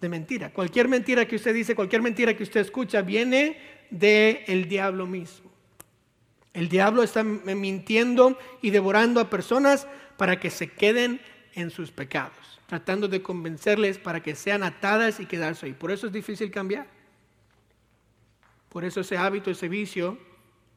de 0.00 0.08
mentira. 0.08 0.50
Cualquier 0.52 0.88
mentira 0.88 1.26
que 1.26 1.36
usted 1.36 1.54
dice, 1.54 1.76
cualquier 1.76 2.02
mentira 2.02 2.36
que 2.36 2.42
usted 2.42 2.60
escucha, 2.60 3.02
viene 3.02 3.56
del 3.90 4.40
el 4.46 4.68
diablo 4.68 5.06
mismo. 5.06 5.50
El 6.52 6.68
diablo 6.68 7.02
está 7.02 7.22
mintiendo 7.22 8.36
y 8.60 8.70
devorando 8.70 9.20
a 9.20 9.30
personas 9.30 9.86
para 10.16 10.38
que 10.38 10.50
se 10.50 10.68
queden 10.68 11.20
en 11.54 11.70
sus 11.70 11.90
pecados, 11.90 12.60
tratando 12.66 13.08
de 13.08 13.22
convencerles 13.22 13.98
para 13.98 14.22
que 14.22 14.34
sean 14.34 14.62
atadas 14.62 15.20
y 15.20 15.26
quedarse 15.26 15.66
ahí. 15.66 15.72
Por 15.72 15.90
eso 15.90 16.06
es 16.06 16.12
difícil 16.12 16.50
cambiar. 16.50 16.86
Por 18.68 18.84
eso 18.84 19.00
ese 19.00 19.18
hábito, 19.18 19.50
ese 19.50 19.68
vicio, 19.68 20.18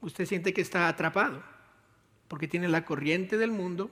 usted 0.01 0.25
siente 0.25 0.53
que 0.53 0.62
está 0.62 0.88
atrapado, 0.88 1.41
porque 2.27 2.48
tiene 2.48 2.67
la 2.67 2.84
corriente 2.84 3.38
del 3.38 3.51
mundo, 3.51 3.89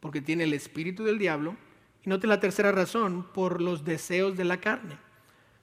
porque 0.00 0.20
tiene 0.20 0.44
el 0.44 0.52
espíritu 0.52 1.04
del 1.04 1.18
diablo, 1.18 1.56
y 2.04 2.10
note 2.10 2.26
la 2.26 2.40
tercera 2.40 2.72
razón, 2.72 3.26
por 3.32 3.60
los 3.60 3.84
deseos 3.84 4.36
de 4.36 4.44
la 4.44 4.58
carne. 4.58 4.98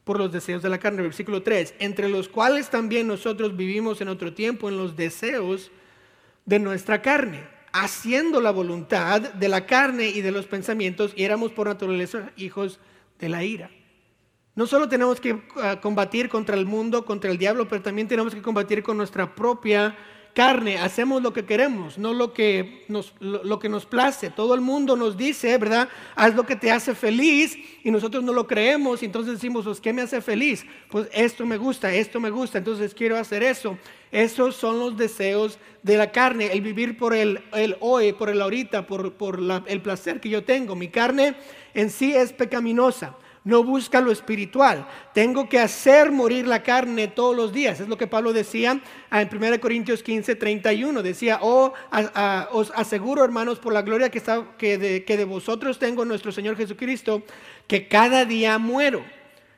Por 0.03 0.17
los 0.19 0.31
deseos 0.31 0.61
de 0.61 0.69
la 0.69 0.79
carne, 0.79 1.01
versículo 1.01 1.43
3, 1.43 1.75
entre 1.79 2.09
los 2.09 2.27
cuales 2.27 2.69
también 2.69 3.07
nosotros 3.07 3.55
vivimos 3.55 4.01
en 4.01 4.07
otro 4.07 4.33
tiempo 4.33 4.69
en 4.69 4.77
los 4.77 4.95
deseos 4.95 5.71
de 6.45 6.59
nuestra 6.59 7.01
carne, 7.01 7.54
haciendo 7.75 8.39
la 8.39 8.51
voluntad 8.51 9.19
de 9.21 9.49
la 9.49 9.65
carne 9.65 10.07
y 10.07 10.21
de 10.21 10.31
los 10.31 10.45
pensamientos, 10.45 11.11
y 11.15 11.23
éramos 11.23 11.51
por 11.51 11.67
naturaleza 11.67 12.31
hijos 12.37 12.79
de 13.19 13.27
la 13.27 13.43
ira. 13.43 13.69
No 14.55 14.65
solo 14.65 14.87
tenemos 14.87 15.19
que 15.19 15.43
ah, 15.61 15.81
combatir 15.81 16.29
contra 16.29 16.55
el 16.55 16.65
mundo, 16.65 17.03
contra 17.03 17.29
el 17.29 17.37
diablo, 17.37 17.67
pero 17.67 17.81
también 17.81 18.07
tenemos 18.07 18.33
que 18.33 18.41
combatir 18.41 18.81
con 18.81 18.95
nuestra 18.95 19.35
propia 19.35 19.97
carne. 20.35 20.77
Hacemos 20.77 21.23
lo 21.23 21.33
que 21.33 21.45
queremos, 21.45 21.97
no 21.97 22.13
lo 22.13 22.33
que 22.33 22.85
nos, 22.89 23.13
lo, 23.19 23.57
que 23.57 23.69
nos 23.69 23.85
place. 23.87 24.29
Todo 24.29 24.53
el 24.53 24.61
mundo 24.61 24.95
nos 24.95 25.17
dice, 25.17 25.57
¿verdad? 25.57 25.89
Haz 26.15 26.35
lo 26.35 26.45
que 26.45 26.55
te 26.55 26.69
hace 26.69 26.93
feliz 26.93 27.57
y 27.83 27.89
nosotros 27.89 28.23
no 28.23 28.33
lo 28.33 28.45
creemos 28.45 29.01
y 29.01 29.05
entonces 29.05 29.33
decimos, 29.33 29.65
pues, 29.65 29.81
¿qué 29.81 29.93
me 29.93 30.03
hace 30.03 30.21
feliz? 30.21 30.65
Pues 30.91 31.07
esto 31.13 31.45
me 31.47 31.57
gusta, 31.57 31.91
esto 31.91 32.19
me 32.19 32.29
gusta, 32.29 32.59
entonces 32.59 32.93
quiero 32.93 33.17
hacer 33.17 33.41
eso. 33.41 33.79
Esos 34.11 34.55
son 34.55 34.77
los 34.77 34.95
deseos 34.95 35.57
de 35.81 35.97
la 35.97 36.11
carne, 36.11 36.51
el 36.51 36.61
vivir 36.61 36.97
por 36.97 37.15
el, 37.15 37.41
el 37.53 37.77
hoy, 37.79 38.13
por 38.13 38.29
el 38.29 38.41
ahorita, 38.41 38.85
por, 38.85 39.13
por 39.13 39.39
el 39.65 39.81
placer 39.81 40.19
que 40.19 40.29
yo 40.29 40.43
tengo. 40.43 40.75
Mi 40.75 40.89
carne 40.89 41.35
en 41.73 41.89
sí 41.89 42.13
es 42.13 42.31
pecaminosa 42.33 43.15
no 43.45 43.63
busca 43.63 44.01
lo 44.01 44.11
espiritual. 44.11 44.87
Tengo 45.13 45.47
que 45.47 45.59
hacer 45.59 46.11
morir 46.11 46.45
la 46.45 46.63
carne 46.63 47.07
todos 47.07 47.35
los 47.35 47.53
días. 47.53 47.79
Es 47.79 47.87
lo 47.87 47.97
que 47.97 48.07
Pablo 48.07 48.33
decía 48.33 48.81
en 49.11 49.29
1 49.31 49.61
Corintios 49.61 50.03
15, 50.03 50.35
31. 50.35 51.01
Decía, 51.01 51.39
oh, 51.41 51.71
os 52.51 52.73
aseguro, 52.75 53.23
hermanos, 53.23 53.59
por 53.59 53.71
la 53.71 53.83
gloria 53.83 54.09
que, 54.09 54.17
está, 54.17 54.43
que 54.57 54.77
de 54.77 55.25
vosotros 55.25 55.79
tengo 55.79 56.03
nuestro 56.03 56.31
Señor 56.31 56.57
Jesucristo, 56.57 57.23
que 57.67 57.87
cada 57.87 58.25
día 58.25 58.57
muero. 58.57 59.05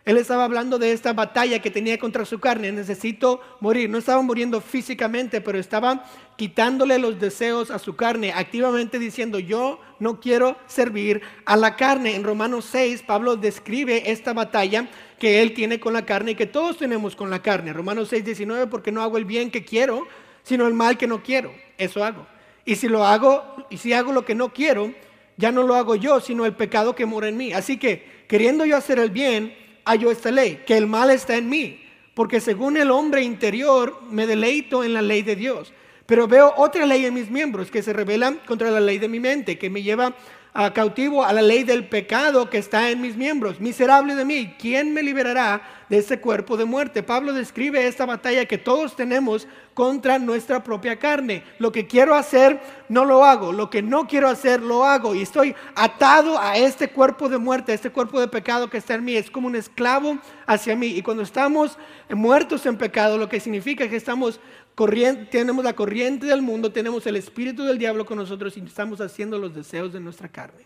Él 0.07 0.15
estaba 0.15 0.45
hablando 0.45 0.79
de 0.79 0.93
esta 0.93 1.11
batalla 1.11 1.61
que 1.61 1.69
tenía 1.69 1.99
contra 1.99 2.23
su 2.23 2.39
carne. 2.39 2.71
Necesito 2.71 3.41
morir. 3.59 3.89
No 3.89 3.97
estaba 3.97 4.21
muriendo 4.21 4.61
físicamente, 4.61 5.41
pero 5.41 5.59
estaba 5.59 6.05
quitándole 6.37 6.97
los 6.97 7.19
deseos 7.19 7.71
a 7.71 7.77
su 7.77 7.97
carne, 7.97 8.31
activamente 8.31 8.99
diciendo, 8.99 9.37
yo 9.37 9.81
no 9.99 10.21
quiero 10.21 10.55
servir 10.65 11.21
a 11.43 11.57
la 11.57 11.75
carne. 11.75 12.15
En 12.15 12.23
Romanos 12.23 12.63
6, 12.71 13.03
Pablo 13.05 13.35
describe 13.35 14.09
esta 14.09 14.31
batalla 14.31 14.87
que 15.19 15.41
él 15.41 15.53
tiene 15.53 15.77
con 15.77 15.91
la 15.91 16.05
carne 16.05 16.31
y 16.31 16.35
que 16.35 16.45
todos 16.45 16.77
tenemos 16.77 17.13
con 17.13 17.29
la 17.29 17.41
carne. 17.41 17.73
Romanos 17.73 18.07
6, 18.07 18.23
19, 18.23 18.67
porque 18.67 18.93
no 18.93 19.01
hago 19.01 19.17
el 19.17 19.25
bien 19.25 19.51
que 19.51 19.65
quiero, 19.65 20.07
sino 20.41 20.67
el 20.67 20.73
mal 20.73 20.97
que 20.97 21.07
no 21.07 21.21
quiero. 21.21 21.51
Eso 21.77 22.01
hago. 22.05 22.25
Y 22.63 22.77
si 22.77 22.87
lo 22.87 23.05
hago, 23.05 23.43
y 23.69 23.75
si 23.75 23.91
hago 23.91 24.13
lo 24.13 24.23
que 24.23 24.35
no 24.35 24.53
quiero, 24.53 24.93
ya 25.35 25.51
no 25.51 25.63
lo 25.63 25.75
hago 25.75 25.95
yo, 25.95 26.21
sino 26.21 26.45
el 26.45 26.53
pecado 26.53 26.95
que 26.95 27.05
mora 27.05 27.27
en 27.27 27.35
mí. 27.35 27.51
Así 27.51 27.75
que, 27.75 28.23
queriendo 28.29 28.63
yo 28.63 28.77
hacer 28.77 28.99
el 28.99 29.09
bien, 29.09 29.66
hallo 29.87 30.11
esta 30.11 30.31
ley, 30.31 30.63
que 30.67 30.77
el 30.77 30.85
mal 30.85 31.09
está 31.09 31.37
en 31.37 31.49
mí, 31.49 31.81
porque 32.13 32.41
según 32.41 32.77
el 32.77 32.91
hombre 32.91 33.23
interior 33.23 34.01
me 34.09 34.27
deleito 34.27 34.83
en 34.83 34.93
la 34.93 35.01
ley 35.01 35.21
de 35.21 35.35
Dios. 35.35 35.73
Pero 36.05 36.27
veo 36.27 36.53
otra 36.57 36.85
ley 36.85 37.05
en 37.05 37.13
mis 37.13 37.29
miembros 37.29 37.71
que 37.71 37.81
se 37.81 37.93
revela 37.93 38.35
contra 38.45 38.69
la 38.69 38.79
ley 38.79 38.97
de 38.97 39.07
mi 39.07 39.19
mente, 39.19 39.57
que 39.57 39.69
me 39.69 39.83
lleva 39.83 40.13
a 40.59 40.73
cautivo 40.73 41.23
a 41.23 41.31
la 41.33 41.43
ley 41.43 41.63
del 41.63 41.87
pecado 41.87 42.49
que 42.49 42.57
está 42.57 42.89
en 42.89 42.99
mis 42.99 43.15
miembros. 43.15 43.59
Miserable 43.61 44.15
de 44.15 44.25
mí, 44.25 44.55
¿quién 44.57 44.91
me 44.91 45.03
liberará 45.03 45.61
de 45.87 45.99
ese 45.99 46.19
cuerpo 46.19 46.57
de 46.57 46.65
muerte? 46.65 47.03
Pablo 47.03 47.31
describe 47.31 47.85
esta 47.85 48.07
batalla 48.07 48.43
que 48.45 48.57
todos 48.57 48.95
tenemos 48.95 49.47
contra 49.75 50.17
nuestra 50.17 50.63
propia 50.63 50.97
carne. 50.97 51.43
Lo 51.59 51.71
que 51.71 51.85
quiero 51.85 52.15
hacer, 52.15 52.59
no 52.89 53.05
lo 53.05 53.23
hago. 53.23 53.53
Lo 53.53 53.69
que 53.69 53.83
no 53.83 54.07
quiero 54.07 54.29
hacer, 54.29 54.63
lo 54.63 54.83
hago. 54.83 55.13
Y 55.13 55.21
estoy 55.21 55.53
atado 55.75 56.39
a 56.39 56.57
este 56.57 56.89
cuerpo 56.89 57.29
de 57.29 57.37
muerte, 57.37 57.71
a 57.71 57.75
este 57.75 57.91
cuerpo 57.91 58.19
de 58.19 58.27
pecado 58.27 58.67
que 58.67 58.79
está 58.79 58.95
en 58.95 59.05
mí. 59.05 59.15
Es 59.15 59.29
como 59.29 59.45
un 59.45 59.55
esclavo 59.55 60.17
hacia 60.47 60.75
mí. 60.75 60.87
Y 60.87 61.03
cuando 61.03 61.21
estamos 61.21 61.77
muertos 62.09 62.65
en 62.65 62.79
pecado, 62.79 63.19
lo 63.19 63.29
que 63.29 63.39
significa 63.39 63.87
que 63.87 63.95
estamos 63.95 64.39
tenemos 65.31 65.63
la 65.63 65.75
corriente 65.75 66.27
del 66.27 66.43
mundo, 66.43 66.71
tenemos 66.71 67.07
el 67.07 67.15
espíritu 67.15 67.63
del 67.63 67.79
diablo 67.79 68.05
con 68.05 68.17
nosotros 68.17 68.55
y 68.57 68.59
estamos 68.59 69.01
haciendo 69.01 69.39
los 69.39 69.55
deseos 69.55 69.91
de 69.91 69.99
nuestra 69.99 70.29
carne. 70.29 70.65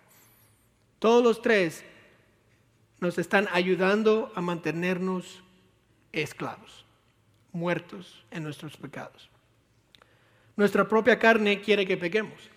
Todos 1.00 1.24
los 1.24 1.42
tres 1.42 1.84
nos 3.00 3.18
están 3.18 3.48
ayudando 3.54 4.32
a 4.36 4.42
mantenernos 4.42 5.42
esclavos, 6.12 6.86
muertos 7.54 8.26
en 8.32 8.44
nuestros 8.44 8.76
pecados. 8.76 9.30
Nuestra 10.58 10.88
propia 10.90 11.18
carne 11.18 11.62
quiere 11.62 11.88
que 11.88 11.96
pequemos. 11.96 12.50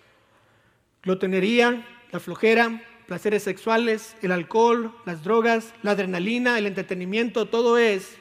Glotonería, 1.03 1.87
la 2.11 2.19
flojera, 2.19 2.83
placeres 3.07 3.43
sexuales, 3.43 4.17
el 4.21 4.33
alcohol, 4.33 4.93
las 5.05 5.23
drogas, 5.23 5.73
la 5.83 5.91
adrenalina, 5.91 6.57
el 6.57 6.67
entretenimiento, 6.67 7.47
todo 7.47 7.77
es 7.77 8.17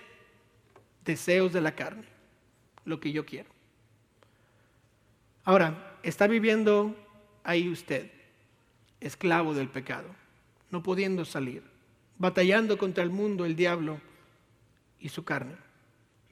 deseos 1.04 1.52
de 1.52 1.60
la 1.60 1.74
carne 1.74 2.13
lo 2.84 3.00
que 3.00 3.12
yo 3.12 3.24
quiero. 3.24 3.50
Ahora, 5.44 5.98
está 6.02 6.26
viviendo 6.26 6.94
ahí 7.42 7.68
usted, 7.68 8.10
esclavo 9.00 9.54
del 9.54 9.68
pecado, 9.68 10.08
no 10.70 10.82
pudiendo 10.82 11.24
salir, 11.24 11.62
batallando 12.18 12.78
contra 12.78 13.04
el 13.04 13.10
mundo, 13.10 13.44
el 13.44 13.56
diablo 13.56 14.00
y 14.98 15.10
su 15.10 15.24
carne. 15.24 15.56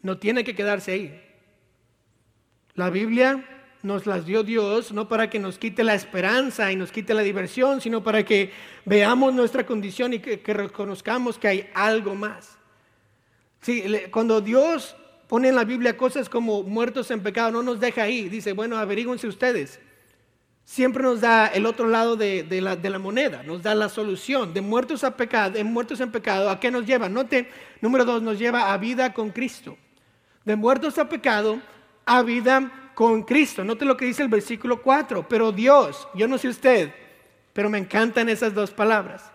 No 0.00 0.18
tiene 0.18 0.44
que 0.44 0.54
quedarse 0.54 0.92
ahí. 0.92 1.22
La 2.74 2.90
Biblia 2.90 3.44
nos 3.82 4.06
las 4.06 4.24
dio 4.24 4.44
Dios 4.44 4.92
no 4.92 5.08
para 5.08 5.28
que 5.28 5.38
nos 5.38 5.58
quite 5.58 5.84
la 5.84 5.94
esperanza 5.94 6.70
y 6.72 6.76
nos 6.76 6.92
quite 6.92 7.14
la 7.14 7.22
diversión, 7.22 7.80
sino 7.80 8.02
para 8.02 8.24
que 8.24 8.50
veamos 8.84 9.34
nuestra 9.34 9.66
condición 9.66 10.14
y 10.14 10.20
que, 10.20 10.40
reconozcamos 10.54 11.38
que 11.38 11.48
hay 11.48 11.70
algo 11.74 12.14
más. 12.14 12.56
Sí, 13.60 13.84
cuando 14.10 14.40
Dios 14.40 14.96
pone 15.33 15.49
en 15.49 15.55
la 15.55 15.64
Biblia 15.64 15.97
cosas 15.97 16.29
como 16.29 16.62
muertos 16.62 17.11
en 17.11 17.23
pecado, 17.23 17.51
no 17.51 17.62
nos 17.62 17.81
deja 17.81 18.03
ahí. 18.03 18.29
Dice, 18.29 18.53
bueno, 18.53 18.77
averíguense 18.77 19.27
ustedes. 19.27 19.81
Siempre 20.62 21.03
nos 21.03 21.23
da 21.23 21.47
el 21.47 21.64
otro 21.64 21.88
lado 21.88 22.16
de, 22.16 22.45
la, 22.61 22.99
moneda, 22.99 23.42
nos 23.42 23.62
da 23.62 23.75
la 23.75 23.88
solución 23.88 24.53
de 24.53 24.61
muertos 24.61 25.05
a 25.05 25.16
pecado, 25.16 25.53
de 25.53 25.64
muertos 25.64 26.01
en 26.01 26.12
pecado, 26.12 26.51
¿a 26.51 26.61
qué 26.61 26.71
nos 26.71 26.85
lleva? 26.85 27.09
Note, 27.09 27.49
número 27.81 28.05
dos, 28.05 28.21
nos 28.21 28.38
lleva 28.38 28.75
a 28.75 28.77
vida 28.77 29.14
con 29.14 29.31
Cristo. 29.31 29.79
De 30.45 30.55
muertos 30.55 30.99
a 30.99 31.09
pecado, 31.09 31.62
a 32.05 32.21
vida 32.21 32.90
con 32.95 33.23
Cristo. 33.23 33.64
Note 33.64 33.87
lo 33.87 33.97
que 33.97 34.05
dice 34.05 34.23
el 34.23 34.29
versículo 34.29 34.83
4. 34.83 35.27
Pero 35.31 35.51
Dios, 35.51 36.09
yo 36.14 36.29
no 36.29 36.37
sé 36.37 36.49
usted, 36.49 36.92
pero 37.55 37.71
me 37.71 37.79
encantan 37.79 38.29
esas 38.29 38.53
dos 38.53 38.71
palabras. 38.71 39.33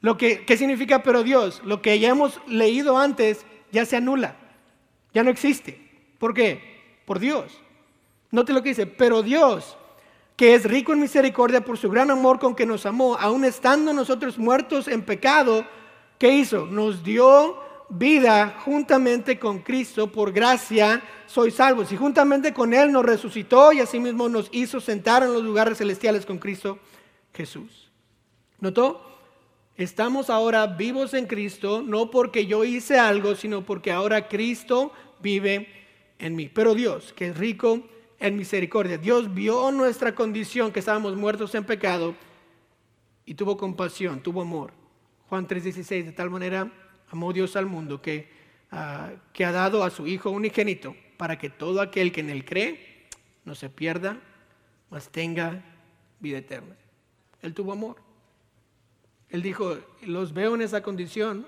Lo 0.00 0.16
que, 0.16 0.44
¿Qué 0.44 0.56
significa 0.56 1.04
pero 1.04 1.22
Dios? 1.22 1.62
Lo 1.64 1.80
que 1.80 1.96
ya 2.00 2.08
hemos 2.08 2.40
leído 2.48 2.98
antes 2.98 3.46
ya 3.70 3.86
se 3.86 3.94
anula. 3.94 4.34
Ya 5.12 5.22
no 5.22 5.30
existe. 5.30 5.80
¿Por 6.18 6.34
qué? 6.34 7.02
Por 7.04 7.18
Dios. 7.18 7.60
Note 8.30 8.52
lo 8.52 8.62
que 8.62 8.70
dice, 8.70 8.86
pero 8.86 9.22
Dios, 9.22 9.76
que 10.36 10.54
es 10.54 10.64
rico 10.64 10.92
en 10.92 11.00
misericordia 11.00 11.64
por 11.64 11.78
su 11.78 11.90
gran 11.90 12.10
amor 12.10 12.38
con 12.38 12.54
que 12.54 12.66
nos 12.66 12.84
amó, 12.86 13.16
aun 13.16 13.44
estando 13.44 13.92
nosotros 13.92 14.38
muertos 14.38 14.86
en 14.86 15.02
pecado, 15.02 15.66
¿qué 16.18 16.30
hizo? 16.30 16.66
Nos 16.66 17.02
dio 17.02 17.58
vida 17.88 18.58
juntamente 18.64 19.38
con 19.38 19.60
Cristo, 19.60 20.12
por 20.12 20.32
gracia 20.32 21.02
soy 21.26 21.50
salvos. 21.50 21.90
Y 21.92 21.96
juntamente 21.96 22.52
con 22.52 22.74
Él 22.74 22.92
nos 22.92 23.04
resucitó 23.04 23.72
y 23.72 23.80
asimismo 23.80 24.28
nos 24.28 24.48
hizo 24.52 24.80
sentar 24.80 25.22
en 25.22 25.32
los 25.32 25.42
lugares 25.42 25.78
celestiales 25.78 26.26
con 26.26 26.38
Cristo 26.38 26.78
Jesús. 27.32 27.90
¿Notó? 28.60 29.07
Estamos 29.78 30.28
ahora 30.28 30.66
vivos 30.66 31.14
en 31.14 31.26
Cristo, 31.26 31.82
no 31.86 32.10
porque 32.10 32.46
yo 32.46 32.64
hice 32.64 32.98
algo, 32.98 33.36
sino 33.36 33.64
porque 33.64 33.92
ahora 33.92 34.26
Cristo 34.26 34.92
vive 35.22 35.68
en 36.18 36.34
mí. 36.34 36.50
Pero 36.52 36.74
Dios, 36.74 37.12
que 37.12 37.28
es 37.28 37.36
rico 37.38 37.88
en 38.18 38.36
misericordia, 38.36 38.98
Dios 38.98 39.32
vio 39.32 39.70
nuestra 39.70 40.16
condición, 40.16 40.72
que 40.72 40.80
estábamos 40.80 41.14
muertos 41.14 41.54
en 41.54 41.62
pecado, 41.62 42.16
y 43.24 43.34
tuvo 43.34 43.56
compasión, 43.56 44.20
tuvo 44.20 44.42
amor. 44.42 44.72
Juan 45.28 45.46
3:16, 45.46 46.06
de 46.06 46.12
tal 46.12 46.28
manera 46.28 46.72
amó 47.08 47.32
Dios 47.32 47.54
al 47.54 47.66
mundo 47.66 48.02
que, 48.02 48.28
ah, 48.72 49.12
que 49.32 49.44
ha 49.44 49.52
dado 49.52 49.84
a 49.84 49.90
su 49.90 50.08
Hijo 50.08 50.30
unigénito, 50.30 50.96
para 51.16 51.38
que 51.38 51.50
todo 51.50 51.80
aquel 51.80 52.10
que 52.10 52.22
en 52.22 52.30
él 52.30 52.44
cree 52.44 53.06
no 53.44 53.54
se 53.54 53.70
pierda, 53.70 54.18
mas 54.90 55.08
tenga 55.10 55.62
vida 56.18 56.38
eterna. 56.38 56.74
Él 57.42 57.54
tuvo 57.54 57.70
amor. 57.70 58.07
Él 59.30 59.42
dijo, 59.42 59.78
los 60.02 60.32
veo 60.32 60.54
en 60.54 60.62
esa 60.62 60.82
condición, 60.82 61.46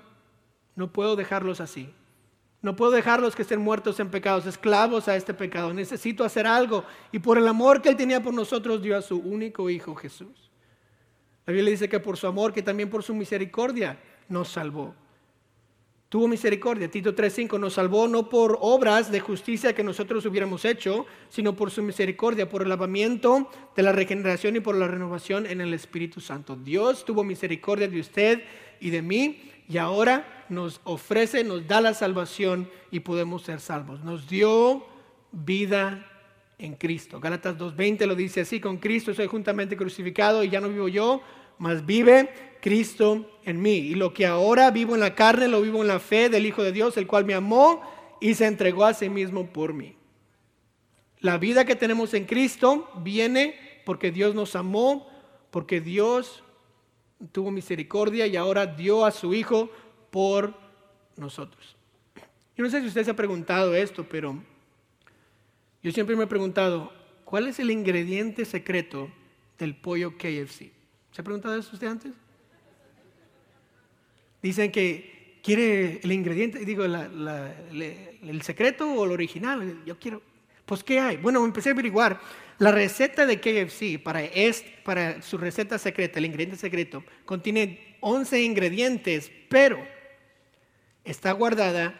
no 0.75 0.91
puedo 0.91 1.15
dejarlos 1.15 1.61
así. 1.61 1.93
No 2.61 2.75
puedo 2.75 2.91
dejarlos 2.91 3.35
que 3.35 3.41
estén 3.41 3.59
muertos 3.59 3.99
en 3.99 4.11
pecados, 4.11 4.45
esclavos 4.45 5.07
a 5.07 5.15
este 5.15 5.33
pecado. 5.33 5.73
Necesito 5.73 6.23
hacer 6.23 6.45
algo. 6.45 6.85
Y 7.11 7.17
por 7.17 7.39
el 7.39 7.47
amor 7.47 7.81
que 7.81 7.89
Él 7.89 7.97
tenía 7.97 8.21
por 8.21 8.33
nosotros, 8.33 8.83
dio 8.83 8.95
a 8.95 9.01
su 9.01 9.17
único 9.17 9.69
Hijo 9.69 9.95
Jesús. 9.95 10.51
La 11.47 11.53
Biblia 11.53 11.71
dice 11.71 11.89
que 11.89 11.99
por 11.99 12.17
su 12.17 12.27
amor, 12.27 12.53
que 12.53 12.61
también 12.61 12.89
por 12.89 13.01
su 13.01 13.15
misericordia, 13.15 13.99
nos 14.29 14.49
salvó. 14.49 14.93
Tuvo 16.11 16.27
misericordia. 16.27 16.91
Tito 16.91 17.15
3.5 17.15 17.57
nos 17.57 17.75
salvó 17.75 18.05
no 18.05 18.27
por 18.27 18.57
obras 18.59 19.13
de 19.13 19.21
justicia 19.21 19.73
que 19.73 19.81
nosotros 19.81 20.25
hubiéramos 20.25 20.65
hecho, 20.65 21.05
sino 21.29 21.55
por 21.55 21.71
su 21.71 21.81
misericordia, 21.81 22.49
por 22.49 22.63
el 22.63 22.67
lavamiento 22.67 23.49
de 23.77 23.83
la 23.83 23.93
regeneración 23.93 24.57
y 24.57 24.59
por 24.59 24.75
la 24.75 24.89
renovación 24.89 25.45
en 25.45 25.61
el 25.61 25.73
Espíritu 25.73 26.19
Santo. 26.19 26.57
Dios 26.57 27.05
tuvo 27.05 27.23
misericordia 27.23 27.87
de 27.87 28.01
usted 28.01 28.43
y 28.81 28.89
de 28.89 29.01
mí 29.01 29.53
y 29.69 29.77
ahora 29.77 30.45
nos 30.49 30.81
ofrece, 30.83 31.45
nos 31.45 31.65
da 31.65 31.79
la 31.79 31.93
salvación 31.93 32.69
y 32.91 32.99
podemos 32.99 33.43
ser 33.43 33.61
salvos. 33.61 34.03
Nos 34.03 34.27
dio 34.27 34.85
vida 35.31 36.05
en 36.57 36.75
Cristo. 36.75 37.21
Gálatas 37.21 37.57
2.20 37.57 38.05
lo 38.05 38.15
dice 38.15 38.41
así, 38.41 38.59
con 38.59 38.79
Cristo 38.79 39.13
soy 39.13 39.27
juntamente 39.27 39.77
crucificado 39.77 40.43
y 40.43 40.49
ya 40.49 40.59
no 40.59 40.67
vivo 40.67 40.89
yo, 40.89 41.21
mas 41.61 41.85
vive 41.85 42.57
Cristo 42.59 43.39
en 43.45 43.61
mí. 43.61 43.75
Y 43.75 43.93
lo 43.93 44.15
que 44.15 44.25
ahora 44.25 44.71
vivo 44.71 44.95
en 44.95 44.99
la 44.99 45.13
carne, 45.13 45.47
lo 45.47 45.61
vivo 45.61 45.83
en 45.83 45.87
la 45.87 45.99
fe 45.99 46.27
del 46.27 46.47
Hijo 46.47 46.63
de 46.63 46.71
Dios, 46.71 46.97
el 46.97 47.05
cual 47.05 47.23
me 47.23 47.35
amó 47.35 47.83
y 48.19 48.33
se 48.33 48.47
entregó 48.47 48.83
a 48.83 48.95
sí 48.95 49.09
mismo 49.09 49.45
por 49.53 49.71
mí. 49.71 49.95
La 51.19 51.37
vida 51.37 51.63
que 51.63 51.75
tenemos 51.75 52.15
en 52.15 52.25
Cristo 52.25 52.89
viene 53.03 53.53
porque 53.85 54.09
Dios 54.09 54.33
nos 54.33 54.55
amó, 54.55 55.07
porque 55.51 55.81
Dios 55.81 56.43
tuvo 57.31 57.51
misericordia 57.51 58.25
y 58.25 58.37
ahora 58.37 58.65
dio 58.65 59.05
a 59.05 59.11
su 59.11 59.35
Hijo 59.35 59.69
por 60.09 60.55
nosotros. 61.15 61.77
Yo 62.57 62.63
no 62.63 62.71
sé 62.71 62.81
si 62.81 62.87
usted 62.87 63.05
se 63.05 63.11
ha 63.11 63.15
preguntado 63.15 63.75
esto, 63.75 64.03
pero 64.09 64.35
yo 65.83 65.91
siempre 65.91 66.15
me 66.15 66.23
he 66.23 66.27
preguntado, 66.27 66.91
¿cuál 67.23 67.47
es 67.47 67.59
el 67.59 67.69
ingrediente 67.69 68.45
secreto 68.45 69.11
del 69.59 69.75
pollo 69.75 70.17
KFC? 70.17 70.80
¿Se 71.11 71.21
ha 71.21 71.23
preguntado 71.23 71.55
eso 71.55 71.71
usted 71.73 71.87
antes? 71.87 72.13
Dicen 74.41 74.71
que 74.71 75.39
quiere 75.43 75.99
el 76.03 76.11
ingrediente, 76.11 76.59
digo, 76.65 76.83
el 76.85 78.41
secreto 78.43 78.91
o 78.91 79.05
el 79.05 79.11
original. 79.11 79.83
Yo 79.85 79.99
quiero, 79.99 80.21
pues 80.65 80.83
¿qué 80.83 80.99
hay? 80.99 81.17
Bueno, 81.17 81.43
empecé 81.43 81.69
a 81.69 81.73
averiguar. 81.73 82.19
La 82.59 82.71
receta 82.71 83.25
de 83.25 83.39
KFC 83.39 84.01
para, 84.01 84.21
para 84.83 85.21
su 85.21 85.37
receta 85.37 85.77
secreta, 85.77 86.19
el 86.19 86.25
ingrediente 86.25 86.57
secreto, 86.57 87.03
contiene 87.25 87.97
11 88.01 88.41
ingredientes, 88.41 89.31
pero 89.49 89.79
está 91.03 91.31
guardada 91.31 91.99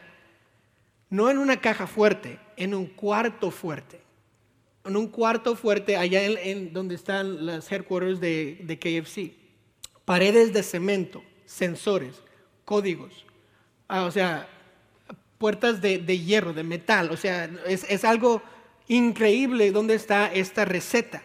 no 1.10 1.30
en 1.30 1.38
una 1.38 1.60
caja 1.60 1.88
fuerte, 1.88 2.40
en 2.56 2.74
un 2.74 2.86
cuarto 2.86 3.52
fuerte. 3.52 4.00
En 4.84 4.98
un 4.98 5.08
cuarto 5.08 5.56
fuerte 5.56 5.96
allá 5.96 6.24
en, 6.24 6.74
donde 6.74 6.96
están 6.96 7.46
las 7.46 7.72
headquarters 7.72 8.20
de, 8.20 8.60
de 8.64 8.80
KFC. 8.80 9.34
Paredes 10.06 10.54
de 10.54 10.64
cemento, 10.64 11.24
sensores, 11.46 12.16
códigos, 12.66 13.26
ah, 13.88 14.06
o 14.06 14.12
sea, 14.12 14.48
puertas 15.38 15.82
de, 15.82 16.20
hierro, 16.20 16.54
de 16.54 16.64
metal, 16.64 17.10
o 17.12 17.18
sea, 17.18 17.50
es, 17.66 18.06
algo 18.06 18.42
increíble 18.88 19.72
dónde 19.72 19.96
está 19.96 20.32
esta 20.32 20.66
receta. 20.66 21.24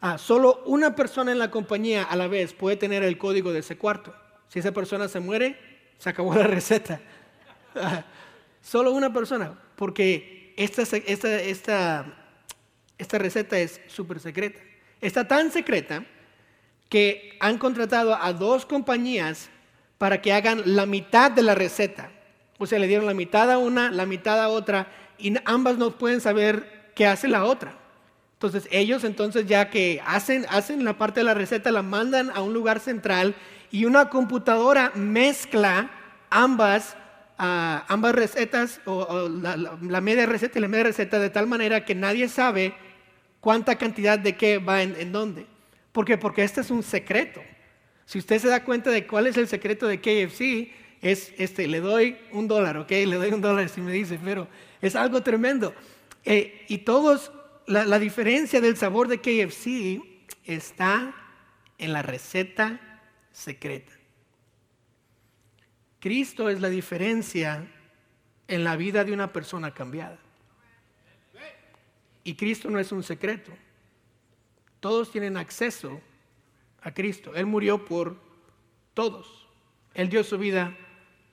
Ah, 0.00 0.18
solo 0.18 0.62
una 0.64 0.96
persona 0.96 1.32
en 1.32 1.38
la 1.38 1.50
compañía 1.50 2.02
a 2.02 2.16
la 2.16 2.26
vez 2.26 2.54
puede 2.54 2.76
tener 2.76 3.02
el 3.02 3.18
código 3.18 3.52
de 3.52 3.60
ese 3.60 3.76
cuarto. 3.76 4.14
Si 4.48 4.58
esa 4.58 4.72
persona 4.72 5.06
se 5.06 5.20
muere, 5.20 5.58
se 5.98 6.08
acabó 6.08 6.34
la 6.34 6.46
receta. 6.58 7.00
Ah, 7.74 8.04
solo 8.62 8.92
una 8.92 9.12
persona, 9.12 9.56
porque 9.76 10.54
esta, 10.56 10.82
esta, 10.82 11.40
esta, 11.40 12.21
esta 12.98 13.18
receta 13.18 13.58
es 13.58 13.80
súper 13.86 14.20
secreta. 14.20 14.60
Está 15.00 15.26
tan 15.26 15.50
secreta 15.50 16.04
que 16.88 17.36
han 17.40 17.58
contratado 17.58 18.14
a 18.14 18.32
dos 18.32 18.66
compañías 18.66 19.48
para 19.98 20.20
que 20.20 20.32
hagan 20.32 20.62
la 20.64 20.86
mitad 20.86 21.30
de 21.30 21.42
la 21.42 21.54
receta. 21.54 22.10
O 22.58 22.66
sea, 22.66 22.78
le 22.78 22.86
dieron 22.86 23.06
la 23.06 23.14
mitad 23.14 23.50
a 23.50 23.58
una, 23.58 23.90
la 23.90 24.06
mitad 24.06 24.40
a 24.40 24.48
otra, 24.48 24.88
y 25.18 25.34
ambas 25.44 25.78
no 25.78 25.96
pueden 25.98 26.20
saber 26.20 26.92
qué 26.94 27.06
hace 27.06 27.28
la 27.28 27.44
otra. 27.44 27.78
Entonces 28.34 28.68
ellos 28.72 29.04
entonces 29.04 29.46
ya 29.46 29.70
que 29.70 30.02
hacen, 30.04 30.46
hacen 30.48 30.84
la 30.84 30.98
parte 30.98 31.20
de 31.20 31.24
la 31.24 31.34
receta, 31.34 31.70
la 31.70 31.82
mandan 31.82 32.30
a 32.30 32.42
un 32.42 32.52
lugar 32.52 32.80
central 32.80 33.36
y 33.70 33.84
una 33.84 34.10
computadora 34.10 34.90
mezcla 34.96 35.90
ambas, 36.28 36.96
ambas 37.42 38.14
recetas, 38.14 38.80
o, 38.84 39.28
la, 39.28 40.00
media 40.00 40.26
receta 40.26 40.58
y 40.58 40.62
la 40.62 40.68
media 40.68 40.84
receta, 40.84 41.18
de 41.18 41.30
tal 41.30 41.46
manera 41.46 41.84
que 41.84 41.94
nadie 41.94 42.28
sabe 42.28 42.74
cuánta 43.40 43.76
cantidad 43.76 44.18
de 44.18 44.36
qué 44.36 44.58
va 44.58 44.82
en, 44.82 44.94
en 44.96 45.10
dónde. 45.10 45.46
¿Por 45.90 46.04
qué? 46.04 46.16
Porque 46.16 46.44
este 46.44 46.60
es 46.60 46.70
un 46.70 46.82
secreto. 46.82 47.42
Si 48.06 48.18
usted 48.18 48.38
se 48.38 48.48
da 48.48 48.64
cuenta 48.64 48.90
de 48.90 49.06
cuál 49.06 49.26
es 49.26 49.36
el 49.36 49.48
secreto 49.48 49.88
de 49.88 50.00
KFC, 50.00 50.72
es 51.00 51.32
este, 51.36 51.66
le 51.66 51.80
doy 51.80 52.16
un 52.30 52.46
dólar, 52.46 52.76
¿ok? 52.76 52.90
Le 52.90 53.16
doy 53.16 53.30
un 53.30 53.40
dólar 53.40 53.68
si 53.68 53.80
me 53.80 53.92
dice, 53.92 54.20
pero 54.22 54.46
es 54.80 54.94
algo 54.94 55.22
tremendo. 55.22 55.74
Eh, 56.24 56.64
y 56.68 56.78
todos, 56.78 57.32
la, 57.66 57.84
la 57.84 57.98
diferencia 57.98 58.60
del 58.60 58.76
sabor 58.76 59.08
de 59.08 59.18
KFC 59.18 60.00
está 60.44 61.12
en 61.78 61.92
la 61.92 62.02
receta 62.02 62.80
secreta. 63.32 63.92
Cristo 66.02 66.48
es 66.48 66.60
la 66.60 66.68
diferencia 66.68 67.64
en 68.48 68.64
la 68.64 68.74
vida 68.74 69.04
de 69.04 69.12
una 69.12 69.32
persona 69.32 69.72
cambiada. 69.72 70.18
Y 72.24 72.34
Cristo 72.34 72.68
no 72.70 72.80
es 72.80 72.90
un 72.90 73.04
secreto. 73.04 73.52
Todos 74.80 75.12
tienen 75.12 75.36
acceso 75.36 76.00
a 76.80 76.92
Cristo. 76.92 77.36
Él 77.36 77.46
murió 77.46 77.84
por 77.84 78.16
todos. 78.94 79.46
Él 79.94 80.08
dio 80.08 80.24
su 80.24 80.38
vida 80.38 80.76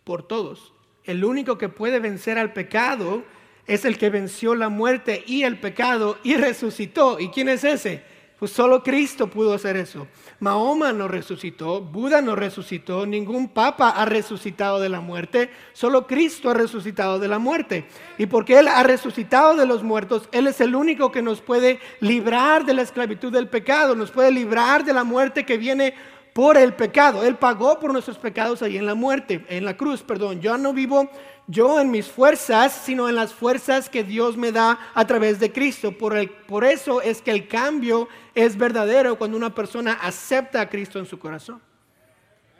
por 0.03 0.27
todos. 0.27 0.71
El 1.03 1.25
único 1.25 1.57
que 1.57 1.69
puede 1.69 1.99
vencer 1.99 2.37
al 2.37 2.53
pecado 2.53 3.23
es 3.65 3.85
el 3.85 3.97
que 3.97 4.11
venció 4.11 4.53
la 4.53 4.69
muerte 4.69 5.23
y 5.25 5.45
el 5.45 5.59
pecado 5.59 6.19
y 6.23 6.35
resucitó. 6.35 7.19
¿Y 7.19 7.29
quién 7.29 7.49
es 7.49 7.63
ese? 7.63 8.03
Pues 8.39 8.51
solo 8.51 8.81
Cristo 8.81 9.27
pudo 9.27 9.53
hacer 9.53 9.75
eso. 9.75 10.07
Mahoma 10.39 10.93
no 10.93 11.09
resucitó, 11.09 11.81
Buda 11.81 12.21
no 12.21 12.37
resucitó, 12.37 13.05
ningún 13.05 13.49
papa 13.49 13.89
ha 13.89 14.05
resucitado 14.05 14.79
de 14.79 14.87
la 14.87 15.01
muerte, 15.01 15.49
solo 15.73 16.07
Cristo 16.07 16.49
ha 16.49 16.53
resucitado 16.53 17.19
de 17.19 17.27
la 17.27 17.37
muerte. 17.37 17.85
Y 18.17 18.27
porque 18.27 18.57
Él 18.57 18.69
ha 18.69 18.81
resucitado 18.83 19.57
de 19.57 19.65
los 19.65 19.83
muertos, 19.83 20.29
Él 20.31 20.47
es 20.47 20.61
el 20.61 20.73
único 20.73 21.11
que 21.11 21.21
nos 21.21 21.41
puede 21.41 21.81
librar 21.99 22.65
de 22.65 22.73
la 22.73 22.81
esclavitud 22.81 23.33
del 23.33 23.49
pecado, 23.49 23.93
nos 23.93 24.11
puede 24.11 24.31
librar 24.31 24.85
de 24.85 24.93
la 24.93 25.03
muerte 25.03 25.45
que 25.45 25.57
viene 25.57 25.93
por 26.39 26.55
el 26.55 26.73
pecado. 26.73 27.25
Él 27.25 27.35
pagó 27.35 27.81
por 27.81 27.91
nuestros 27.91 28.17
pecados 28.17 28.61
ahí 28.61 28.77
en 28.77 28.85
la 28.85 28.95
muerte, 28.95 29.45
en 29.49 29.65
la 29.65 29.75
cruz, 29.75 30.03
perdón. 30.03 30.39
Yo 30.39 30.57
no 30.57 30.71
vivo 30.71 31.09
yo 31.47 31.81
en 31.81 31.91
mis 31.91 32.07
fuerzas, 32.07 32.71
sino 32.71 33.09
en 33.09 33.15
las 33.15 33.33
fuerzas 33.33 33.89
que 33.89 34.05
Dios 34.05 34.37
me 34.37 34.53
da 34.53 34.79
a 34.93 35.05
través 35.05 35.41
de 35.41 35.51
Cristo. 35.51 35.91
Por, 35.91 36.15
el, 36.15 36.29
por 36.29 36.63
eso 36.63 37.01
es 37.01 37.21
que 37.21 37.31
el 37.31 37.49
cambio 37.49 38.07
es 38.35 38.57
verdadero 38.57 39.17
cuando 39.17 39.35
una 39.35 39.53
persona 39.53 39.99
acepta 40.01 40.61
a 40.61 40.69
Cristo 40.69 40.97
en 40.97 41.07
su 41.07 41.19
corazón. 41.19 41.61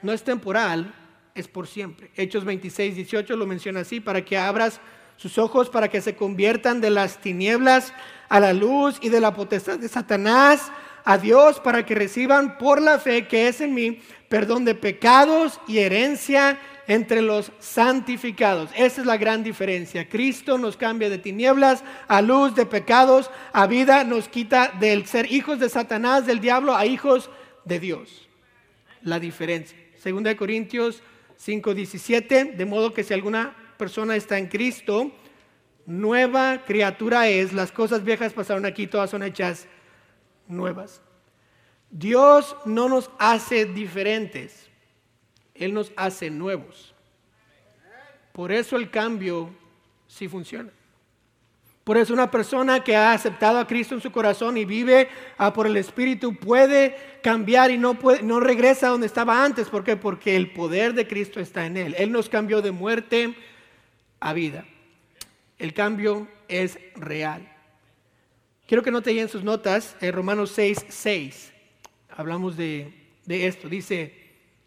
No 0.02 0.12
es 0.12 0.24
temporal, 0.24 0.94
es 1.34 1.48
por 1.48 1.66
siempre. 1.66 2.12
Hechos 2.18 2.44
26, 2.44 2.98
18 2.98 3.38
lo 3.38 3.48
menciona 3.48 3.80
así, 3.80 4.02
para 4.02 4.26
que 4.26 4.38
abras 4.38 4.82
sus 5.16 5.38
ojos, 5.38 5.70
para 5.70 5.88
que 5.88 6.02
se 6.02 6.18
conviertan 6.18 6.82
de 6.82 6.90
las 6.90 7.20
tinieblas 7.22 7.94
a 8.28 8.42
la 8.42 8.52
luz 8.52 8.98
y 9.02 9.08
de 9.08 9.22
la 9.22 9.34
potestad 9.34 9.80
de 9.80 9.88
Satanás 9.88 10.70
a 11.10 11.18
Dios, 11.18 11.60
para 11.60 11.88
que 11.88 11.96
reciban 11.96 12.60
por 12.60 12.80
la 12.80 13.00
fe 13.00 13.26
que 13.26 13.48
es 13.48 13.62
en 13.62 13.74
mí 13.74 14.00
perdón 14.28 14.64
de 14.64 14.76
pecados 14.76 15.60
y 15.68 15.80
herencia 15.80 16.60
entre 16.86 17.24
los 17.24 17.52
santificados. 17.58 18.70
Esa 18.76 19.02
es 19.02 19.08
la 19.08 19.18
gran 19.18 19.44
diferencia. 19.44 20.08
Cristo 20.08 20.60
nos 20.60 20.78
cambia 20.78 21.10
de 21.10 21.18
tinieblas 21.18 21.84
a 22.08 22.22
luz, 22.22 22.54
de 22.54 22.68
pecados 22.68 23.32
a 23.54 23.66
vida, 23.66 24.04
nos 24.04 24.30
quita 24.30 24.72
del 24.80 25.08
ser 25.08 25.32
hijos 25.32 25.60
de 25.60 25.70
Satanás, 25.70 26.28
del 26.28 26.42
diablo, 26.42 26.76
a 26.76 26.86
hijos 26.86 27.32
de 27.66 27.80
Dios. 27.80 28.30
La 29.02 29.20
diferencia. 29.20 29.80
Segunda 29.98 30.30
de 30.30 30.38
Corintios 30.38 31.02
5:17, 31.38 32.56
de 32.56 32.66
modo 32.68 32.94
que 32.94 33.04
si 33.04 33.16
alguna 33.16 33.56
persona 33.80 34.16
está 34.16 34.38
en 34.38 34.46
Cristo, 34.46 35.12
nueva 35.88 36.66
criatura 36.68 37.28
es, 37.30 37.52
las 37.52 37.72
cosas 37.72 38.04
viejas 38.04 38.32
pasaron 38.32 38.68
aquí, 38.68 38.86
todas 38.86 39.10
son 39.10 39.24
hechas 39.24 39.66
nuevas. 40.50 41.02
Dios 41.90 42.56
no 42.66 42.90
nos 42.90 43.10
hace 43.18 43.66
diferentes. 43.66 44.70
Él 45.56 45.74
nos 45.74 45.92
hace 45.96 46.30
nuevos. 46.30 46.94
Por 48.34 48.52
eso 48.52 48.76
el 48.76 48.90
cambio 48.90 49.50
sí 50.08 50.28
funciona. 50.28 50.72
Por 51.84 51.98
eso 51.98 52.14
una 52.14 52.30
persona 52.30 52.84
que 52.84 52.96
ha 52.96 53.14
aceptado 53.14 53.58
a 53.58 53.66
Cristo 53.66 53.96
en 53.96 54.02
su 54.02 54.12
corazón 54.12 54.58
y 54.58 54.66
vive 54.66 55.10
ah, 55.40 55.52
por 55.52 55.66
el 55.66 55.76
Espíritu 55.76 56.36
puede 56.36 56.96
cambiar 57.24 57.72
y 57.72 57.80
no, 57.80 57.96
puede, 57.96 58.22
no 58.22 58.40
regresa 58.40 58.88
a 58.88 58.90
donde 58.92 59.08
estaba 59.08 59.44
antes. 59.44 59.70
¿Por 59.70 59.84
qué? 59.84 59.98
Porque 59.98 60.36
el 60.36 60.52
poder 60.52 60.94
de 60.94 61.08
Cristo 61.08 61.40
está 61.40 61.66
en 61.66 61.78
él. 61.78 61.96
Él 61.98 62.12
nos 62.12 62.30
cambió 62.30 62.62
de 62.62 62.72
muerte 62.72 63.34
a 64.20 64.34
vida. 64.34 64.66
El 65.58 65.74
cambio 65.74 66.28
es 66.48 66.78
real. 66.96 67.49
Quiero 68.70 68.84
que 68.84 68.92
note 68.92 69.10
ahí 69.10 69.18
en 69.18 69.30
sus 69.30 69.44
notas, 69.44 69.96
en 70.00 70.14
Romanos 70.14 70.52
6, 70.52 70.86
6, 70.90 71.54
hablamos 72.16 72.56
de, 72.56 72.94
de 73.26 73.48
esto. 73.48 73.68
Dice, 73.68 74.14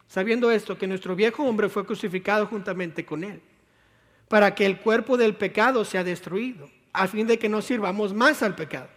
sabiendo 0.08 0.50
esto, 0.50 0.76
que 0.76 0.88
nuestro 0.88 1.14
viejo 1.14 1.44
hombre 1.44 1.68
fue 1.68 1.86
crucificado 1.86 2.46
juntamente 2.48 3.04
con 3.04 3.22
él, 3.22 3.40
para 4.26 4.56
que 4.56 4.66
el 4.66 4.80
cuerpo 4.80 5.16
del 5.16 5.36
pecado 5.36 5.84
sea 5.84 6.02
destruido, 6.02 6.68
a 6.92 7.06
fin 7.06 7.28
de 7.28 7.38
que 7.38 7.48
no 7.48 7.62
sirvamos 7.62 8.12
más 8.12 8.42
al 8.42 8.56
pecado. 8.56 8.88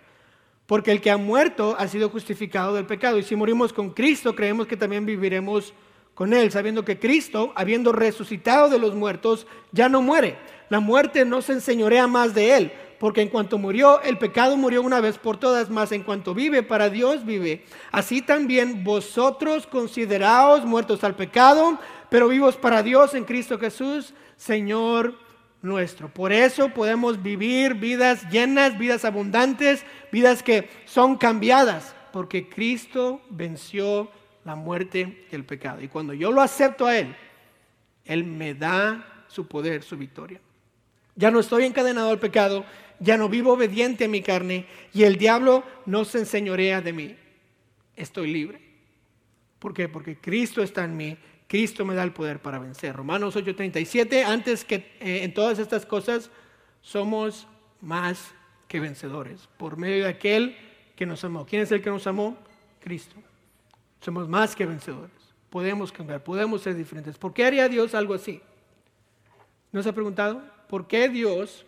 Porque 0.66 0.92
el 0.92 1.02
que 1.02 1.12
ha 1.12 1.18
muerto 1.18 1.76
ha 1.78 1.88
sido 1.88 2.10
justificado 2.10 2.74
del 2.74 2.88
pecado. 2.88 3.20
Y 3.20 3.24
si 3.24 3.36
morimos 3.36 3.74
con 3.74 3.92
Cristo, 3.92 4.36
creemos 4.36 4.66
que 4.66 4.76
también 4.76 5.06
viviremos 5.06 5.76
con 6.16 6.34
Él, 6.34 6.50
sabiendo 6.50 6.84
que 6.84 6.98
Cristo, 6.98 7.54
habiendo 7.56 7.92
resucitado 7.92 8.70
de 8.70 8.80
los 8.80 8.96
muertos, 8.96 9.46
ya 9.72 9.88
no 9.88 10.02
muere. 10.02 10.36
La 10.70 10.80
muerte 10.80 11.26
no 11.26 11.44
se 11.44 11.54
enseñorea 11.54 12.08
más 12.08 12.34
de 12.34 12.58
Él, 12.58 12.72
porque 13.00 13.22
en 13.22 13.30
cuanto 13.30 13.58
murió, 13.58 14.02
el 14.02 14.18
pecado 14.18 14.58
murió 14.58 14.82
una 14.82 15.02
vez 15.02 15.18
por 15.18 15.38
todas, 15.38 15.70
más 15.70 15.92
en 15.92 16.04
cuanto 16.04 16.34
vive, 16.34 16.64
para 16.64 16.90
Dios 16.90 17.26
vive. 17.26 17.66
Así 17.92 18.22
también 18.22 18.84
vosotros 18.84 19.68
consideraos 19.68 20.66
muertos 20.66 21.04
al 21.04 21.16
pecado, 21.16 21.78
pero 22.10 22.28
vivos 22.28 22.56
para 22.56 22.84
Dios 22.84 23.14
en 23.14 23.26
Cristo 23.26 23.60
Jesús, 23.60 24.14
Señor 24.38 25.16
nuestro. 25.62 26.08
Por 26.08 26.32
eso 26.32 26.70
podemos 26.70 27.22
vivir 27.22 27.74
vidas 27.74 28.30
llenas, 28.30 28.78
vidas 28.78 29.04
abundantes, 29.04 29.86
vidas 30.12 30.44
que 30.44 30.70
son 30.86 31.18
cambiadas, 31.18 31.96
porque 32.14 32.48
Cristo 32.48 33.22
venció 33.30 34.10
la 34.46 34.56
muerte 34.56 35.26
y 35.30 35.36
el 35.36 35.44
pecado. 35.44 35.82
Y 35.82 35.90
cuando 35.90 36.14
yo 36.14 36.32
lo 36.32 36.42
acepto 36.42 36.86
a 36.86 36.98
Él, 36.98 37.14
Él 38.06 38.24
me 38.24 38.54
da 38.54 39.26
su 39.28 39.48
poder, 39.48 39.84
su 39.84 39.98
victoria. 39.98 40.40
Ya 41.16 41.32
no 41.32 41.40
estoy 41.40 41.66
encadenado 41.66 42.10
al 42.10 42.20
pecado, 42.20 42.66
ya 43.00 43.18
no 43.18 43.30
vivo 43.30 43.54
obediente 43.54 44.06
a 44.06 44.10
mi 44.10 44.22
carne 44.22 44.66
y 44.94 45.04
el 45.04 45.18
diablo 45.18 45.64
no 45.86 46.06
se 46.06 46.20
enseñorea 46.20 46.82
de 46.82 46.94
mí. 46.94 47.16
Estoy 47.96 48.32
libre. 48.32 48.62
¿Por 49.60 49.74
qué? 49.74 49.88
Porque 49.90 50.18
Cristo 50.18 50.62
está 50.62 50.84
en 50.84 50.98
mí 50.98 51.18
Cristo 51.48 51.86
me 51.86 51.94
da 51.94 52.04
el 52.04 52.12
poder 52.12 52.42
para 52.42 52.60
vencer. 52.60 52.96
Romanos 52.96 53.36
8:37, 53.36 54.24
antes 54.24 54.66
que 54.66 54.76
eh, 55.00 55.24
en 55.24 55.34
todas 55.34 55.60
estas 55.60 55.86
cosas 55.86 56.32
somos 56.82 57.48
más 57.82 58.34
que 58.68 58.80
vencedores 58.80 59.48
por 59.58 59.78
medio 59.78 60.04
de 60.04 60.10
aquel 60.10 60.58
que 60.96 61.06
nos 61.06 61.24
amó. 61.24 61.46
¿Quién 61.46 61.62
es 61.62 61.72
el 61.72 61.82
que 61.82 61.90
nos 61.90 62.08
amó? 62.08 62.38
Cristo. 62.80 63.16
Somos 64.02 64.28
más 64.28 64.56
que 64.56 64.66
vencedores. 64.66 65.12
Podemos 65.50 65.92
cambiar, 65.92 66.24
podemos 66.24 66.62
ser 66.62 66.76
diferentes. 66.76 67.18
¿Por 67.18 67.34
qué 67.34 67.46
haría 67.46 67.70
Dios 67.70 67.94
algo 67.94 68.14
así? 68.14 68.42
¿No 69.72 69.84
se 69.84 69.90
ha 69.90 69.94
preguntado? 69.94 70.44
¿Por 70.68 70.88
qué 70.88 71.10
Dios 71.10 71.66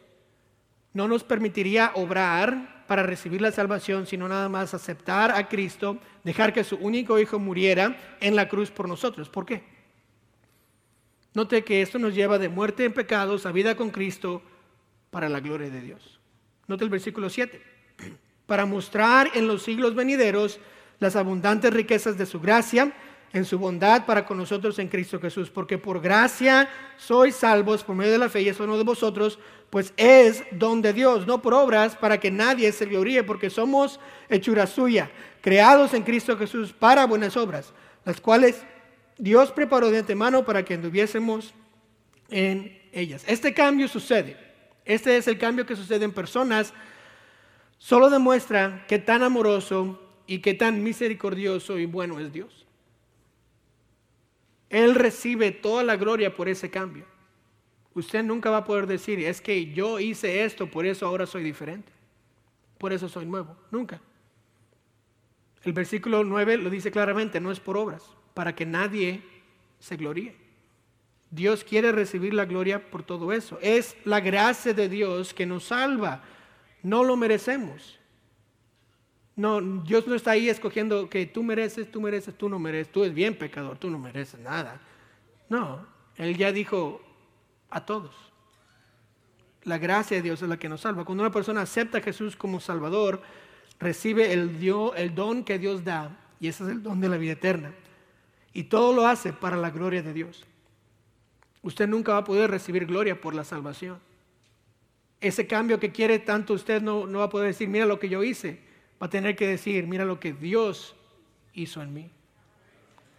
no 0.94 1.08
nos 1.08 1.24
permitiría 1.24 1.92
obrar 1.96 2.86
para 2.88 3.04
recibir 3.04 3.42
la 3.42 3.52
salvación, 3.52 4.08
sino 4.08 4.28
nada 4.28 4.50
más 4.50 4.74
aceptar 4.74 5.32
a 5.32 5.48
Cristo, 5.48 6.00
dejar 6.24 6.54
que 6.54 6.64
su 6.64 6.78
único 6.78 7.20
hijo 7.20 7.38
muriera 7.38 7.98
en 8.20 8.36
la 8.36 8.48
cruz 8.48 8.72
por 8.72 8.88
nosotros. 8.88 9.30
¿Por 9.30 9.46
qué? 9.46 9.64
Note 11.34 11.64
que 11.64 11.82
esto 11.82 12.00
nos 12.00 12.16
lleva 12.16 12.40
de 12.40 12.50
muerte 12.50 12.86
en 12.86 12.94
pecados 12.94 13.46
a 13.46 13.52
vida 13.52 13.76
con 13.76 13.92
Cristo 13.92 14.42
para 15.12 15.30
la 15.30 15.40
gloria 15.40 15.70
de 15.70 15.82
Dios. 15.82 16.20
Note 16.68 16.84
el 16.84 16.90
versículo 16.90 17.30
7. 17.30 17.62
Para 18.48 18.66
mostrar 18.66 19.30
en 19.34 19.46
los 19.46 19.64
siglos 19.64 19.94
venideros 19.94 20.60
las 21.00 21.16
abundantes 21.16 21.74
riquezas 21.74 22.18
de 22.18 22.26
su 22.26 22.40
gracia 22.40 22.94
en 23.34 23.46
su 23.46 23.60
bondad 23.60 24.06
para 24.06 24.26
con 24.26 24.38
nosotros 24.38 24.80
en 24.80 24.88
Cristo 24.88 25.20
Jesús, 25.20 25.50
porque 25.50 25.78
por 25.78 26.02
gracia 26.02 26.70
sois 26.98 27.36
salvos 27.36 27.84
por 27.84 27.96
medio 27.96 28.14
de 28.14 28.18
la 28.18 28.30
fe 28.30 28.42
y 28.42 28.50
eso 28.50 28.66
no 28.66 28.78
de 28.78 28.84
vosotros, 28.84 29.38
pues 29.70 29.94
es 29.98 30.44
don 30.52 30.82
de 30.82 30.94
Dios, 30.94 31.28
no 31.28 31.42
por 31.42 31.54
obras 31.54 31.96
para 31.96 32.20
que 32.20 32.32
nadie 32.32 32.72
se 32.72 32.86
gloríe, 32.86 33.24
porque 33.24 33.50
somos 33.50 34.00
hechura 34.30 34.66
suya, 34.66 35.12
creados 35.42 35.94
en 35.94 36.04
Cristo 36.04 36.38
Jesús 36.38 36.74
para 36.74 37.06
buenas 37.06 37.36
obras, 37.36 37.74
las 38.06 38.22
cuales 38.22 38.64
Dios 39.18 39.52
preparó 39.52 39.90
de 39.90 40.00
antemano 40.00 40.46
para 40.46 40.64
que 40.64 40.76
anduviésemos 40.76 41.54
en 42.30 42.82
ellas. 42.94 43.24
Este 43.28 43.54
cambio 43.54 43.88
sucede, 43.88 44.38
este 44.86 45.18
es 45.18 45.28
el 45.28 45.38
cambio 45.38 45.66
que 45.66 45.76
sucede 45.76 46.06
en 46.06 46.14
personas, 46.14 46.74
solo 47.78 48.10
demuestra 48.10 48.86
que 48.88 49.00
tan 49.00 49.22
amoroso 49.22 50.02
y 50.28 50.40
que 50.40 50.54
tan 50.54 50.82
misericordioso 50.82 51.78
y 51.78 51.86
bueno 51.86 52.20
es 52.20 52.32
Dios. 52.32 52.67
Él 54.70 54.96
recibe 54.96 55.52
toda 55.52 55.84
la 55.84 55.96
gloria 55.96 56.34
por 56.34 56.50
ese 56.50 56.70
cambio. 56.70 57.06
Usted 57.94 58.24
nunca 58.24 58.50
va 58.50 58.58
a 58.58 58.66
poder 58.66 58.86
decir, 58.86 59.20
es 59.20 59.42
que 59.42 59.74
yo 59.74 60.00
hice 60.00 60.44
esto, 60.44 60.70
por 60.70 60.86
eso 60.86 61.06
ahora 61.08 61.26
soy 61.26 61.44
diferente. 61.44 61.92
Por 62.78 62.94
eso 62.94 63.10
soy 63.10 63.26
nuevo. 63.26 63.58
Nunca. 63.72 64.00
El 65.64 65.74
versículo 65.74 66.24
9 66.24 66.58
lo 66.58 66.70
dice 66.70 66.92
claramente, 66.92 67.40
no 67.40 67.52
es 67.52 67.60
por 67.60 67.76
obras, 67.76 68.04
para 68.34 68.54
que 68.56 68.66
nadie 68.66 69.22
se 69.80 69.98
gloríe. 69.98 70.36
Dios 71.30 71.64
quiere 71.64 71.92
recibir 71.92 72.34
la 72.34 72.46
gloria 72.46 72.90
por 72.90 73.04
todo 73.04 73.34
eso. 73.34 73.58
Es 73.62 73.98
la 74.06 74.20
gracia 74.20 74.74
de 74.74 74.88
Dios 74.88 75.34
que 75.34 75.46
nos 75.46 75.66
salva. 75.66 76.24
No 76.84 77.04
lo 77.04 77.18
merecemos. 77.18 78.00
No, 79.38 79.62
Dios 79.62 80.08
no 80.08 80.16
está 80.16 80.32
ahí 80.32 80.50
escogiendo 80.50 81.08
que 81.08 81.28
tú 81.28 81.44
mereces, 81.44 81.90
tú 81.92 82.02
mereces, 82.02 82.36
tú 82.36 82.50
no 82.50 82.58
mereces, 82.58 82.92
tú 82.92 83.04
eres 83.04 83.14
bien 83.14 83.38
pecador, 83.38 83.78
tú 83.78 83.88
no 83.88 84.00
mereces 84.00 84.40
nada. 84.40 84.82
No, 85.48 85.86
Él 86.16 86.36
ya 86.36 86.52
dijo 86.52 87.00
a 87.70 87.86
todos. 87.86 88.16
La 89.64 89.78
gracia 89.78 90.18
de 90.18 90.24
Dios 90.24 90.42
es 90.42 90.50
la 90.50 90.58
que 90.58 90.68
nos 90.68 90.82
salva. 90.82 91.06
Cuando 91.06 91.24
una 91.24 91.32
persona 91.32 91.62
acepta 91.62 92.00
a 92.00 92.02
Jesús 92.02 92.36
como 92.36 92.60
Salvador, 92.60 93.22
recibe 93.80 94.34
el, 94.34 94.60
don 95.14 95.44
que 95.44 95.60
Dios 95.60 95.84
da, 95.84 96.18
y 96.40 96.48
ese 96.48 96.64
es 96.64 96.72
el 96.72 96.82
don 96.82 97.00
de 97.00 97.08
la 97.08 97.18
vida 97.18 97.34
eterna. 97.34 97.76
Y 98.54 98.64
todo 98.64 98.92
lo 98.92 99.06
hace 99.06 99.34
para 99.34 99.56
la 99.56 99.70
gloria 99.70 100.02
de 100.02 100.14
Dios. 100.14 100.46
Usted 101.62 101.88
nunca 101.88 102.14
va 102.14 102.20
a 102.20 102.24
poder 102.24 102.50
recibir 102.50 102.88
gloria 102.88 103.22
por 103.22 103.36
la 103.36 103.44
salvación. 103.44 104.00
Ese 105.22 105.46
cambio 105.46 105.80
que 105.80 105.92
quiere 105.92 106.18
tanto 106.18 106.56
usted 106.56 106.82
no, 106.82 107.06
no 107.06 107.20
va 107.20 107.26
a 107.26 107.30
poder 107.30 107.50
decir, 107.50 107.68
mira 107.68 107.86
lo 107.86 108.00
que 108.00 108.10
yo 108.10 108.24
hice 108.24 108.66
va 109.02 109.08
a 109.08 109.10
tener 109.10 109.36
que 109.36 109.48
decir, 109.48 109.88
mira 109.88 110.06
lo 110.06 110.20
que 110.20 110.34
Dios 110.34 110.96
hizo 111.54 111.82
en 111.82 111.94
mí. 111.94 112.12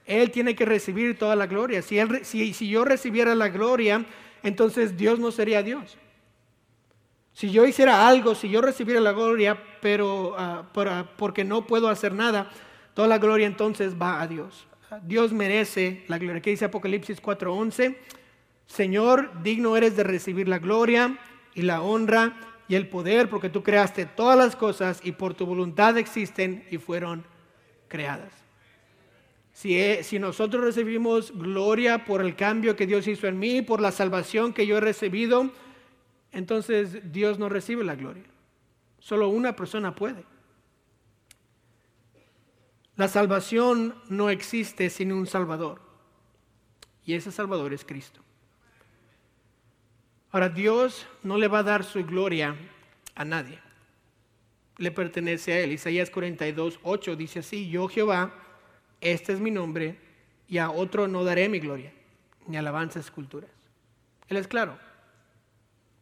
Él 0.07 0.31
tiene 0.31 0.57
que 0.57 0.65
recibir 0.65 1.19
toda 1.19 1.37
la 1.37 1.47
gloria. 1.47 1.83
Si, 1.83 2.69
yo 2.69 2.85
recibiera 2.85 3.35
la 3.35 3.49
gloria, 3.49 4.07
entonces 4.43 4.97
Dios 4.97 5.19
no 5.19 5.31
sería 5.31 5.63
Dios. 5.63 5.99
Si 7.35 7.51
yo 7.51 7.67
hiciera 7.67 8.09
algo, 8.09 8.35
si 8.35 8.49
yo 8.49 8.61
recibiera 8.63 9.01
la 9.01 9.13
gloria, 9.13 9.63
pero 9.81 10.31
uh, 10.31 11.05
porque 11.17 11.45
no 11.45 11.67
puedo 11.67 11.89
hacer 11.89 12.15
nada, 12.15 12.51
toda 12.95 13.07
la 13.07 13.19
gloria 13.19 13.47
entonces 13.47 13.95
va 14.01 14.21
a 14.21 14.27
Dios. 14.27 14.67
Dios 15.03 15.33
merece 15.33 16.05
la 16.09 16.19
gloria. 16.19 16.41
¿Qué 16.41 16.51
dice 16.51 16.65
Apocalipsis 16.65 17.23
4:11? 17.23 17.97
Señor, 18.67 19.43
digno 19.43 19.77
eres 19.77 19.95
de 19.97 20.05
recibir 20.05 20.49
la 20.49 20.59
gloria 20.59 21.19
y 21.55 21.63
la 21.63 21.83
honra 21.83 22.48
y 22.69 22.75
el 22.75 22.89
poder, 22.89 23.31
porque 23.31 23.49
tú 23.49 23.63
creaste 23.63 24.05
todas 24.05 24.37
las 24.37 24.55
cosas 24.55 25.01
y 25.03 25.13
por 25.13 25.35
tu 25.35 25.47
voluntad 25.47 25.97
existen 25.97 26.67
y 26.71 26.79
fueron 26.79 27.25
creadas. 27.89 28.33
Si, 29.53 29.77
si, 30.05 30.19
nosotros 30.19 30.63
recibimos 30.63 31.33
gloria 31.37 32.05
por 32.05 32.21
el 32.21 32.37
cambio 32.37 32.77
que 32.77 32.87
Dios 32.87 33.09
hizo 33.09 33.27
en 33.27 33.39
mí, 33.39 33.63
por 33.63 33.81
la 33.81 33.91
salvación 33.91 34.53
que 34.53 34.67
yo 34.67 34.77
he 34.77 34.81
recibido, 34.81 35.51
entonces 36.31 37.13
Dios 37.13 37.39
no 37.39 37.49
recibe 37.49 37.83
la 37.83 37.97
gloria. 37.97 38.25
Solo 39.01 39.29
una 39.29 39.57
persona 39.57 39.95
puede. 39.95 40.25
La 42.97 43.09
salvación 43.09 43.95
no 44.09 44.29
existe 44.29 44.91
sin 44.91 45.13
un 45.13 45.27
Salvador. 45.27 45.81
Y 47.05 47.15
ese 47.15 47.33
Salvador 47.33 47.73
es 47.73 47.85
Cristo. 47.85 48.21
Ahora, 50.31 50.49
Dios 50.49 51.07
no 51.23 51.39
le 51.39 51.49
va 51.49 51.61
a 51.61 51.63
dar 51.63 51.85
su 51.85 52.05
gloria 52.05 52.55
a 53.15 53.25
nadie. 53.25 53.59
Le 54.77 54.91
pertenece 54.91 55.53
a 55.53 55.61
Él. 55.61 55.73
Isaías 55.73 56.11
42, 56.11 56.81
8 56.83 57.17
dice 57.17 57.41
así, 57.41 57.69
yo 57.69 57.89
Jehová, 57.89 58.33
este 59.01 59.33
es 59.33 59.41
mi 59.41 59.51
nombre, 59.51 59.97
y 60.49 60.59
a 60.59 60.71
otro 60.71 61.09
no 61.09 61.25
daré 61.25 61.49
mi 61.49 61.61
gloria, 61.61 61.93
ni 62.47 62.57
alabanza 62.57 63.01
esculturas. 63.01 63.51
Él 64.29 64.37
es 64.37 64.47
claro. 64.47 64.79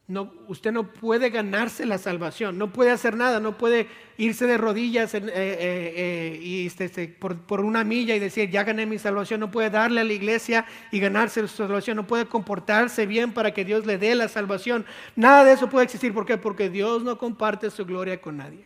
No, 0.08 0.32
usted 0.46 0.70
no 0.70 0.92
puede 0.92 1.30
ganarse 1.30 1.84
la 1.84 1.98
salvación, 1.98 2.58
no 2.58 2.72
puede 2.72 2.92
hacer 2.92 3.16
nada, 3.16 3.40
no 3.40 3.58
puede 3.58 3.88
irse 4.18 4.46
de 4.46 4.56
rodillas 4.56 5.12
eh, 5.14 5.18
eh, 5.18 5.32
eh, 5.34 6.40
y 6.40 6.64
este, 6.64 6.84
este, 6.84 7.08
por, 7.08 7.60
una 7.60 7.82
milla 7.82 8.14
y 8.14 8.20
decir, 8.20 8.48
ya 8.48 8.62
gané 8.62 8.86
mi 8.86 9.00
salvación, 9.00 9.40
no 9.40 9.50
puede 9.50 9.68
darle 9.68 10.02
a 10.02 10.04
la 10.04 10.12
iglesia 10.12 10.64
y 10.92 11.00
ganarse 11.00 11.40
su 11.40 11.48
salvación, 11.48 11.96
no 11.96 12.06
puede 12.06 12.26
comportarse 12.26 13.04
bien 13.04 13.32
para 13.32 13.52
que 13.52 13.64
Dios 13.64 13.84
le 13.84 13.98
dé 13.98 14.14
la 14.14 14.28
salvación. 14.28 14.86
Nada 15.16 15.44
de 15.44 15.54
eso 15.54 15.68
puede 15.68 15.86
existir. 15.86 16.14
¿Por 16.14 16.24
qué? 16.24 16.38
Porque 16.38 16.70
Dios 16.70 17.02
no 17.02 17.18
comparte 17.18 17.68
su 17.68 17.84
gloria 17.84 18.20
con 18.20 18.36
nadie. 18.36 18.64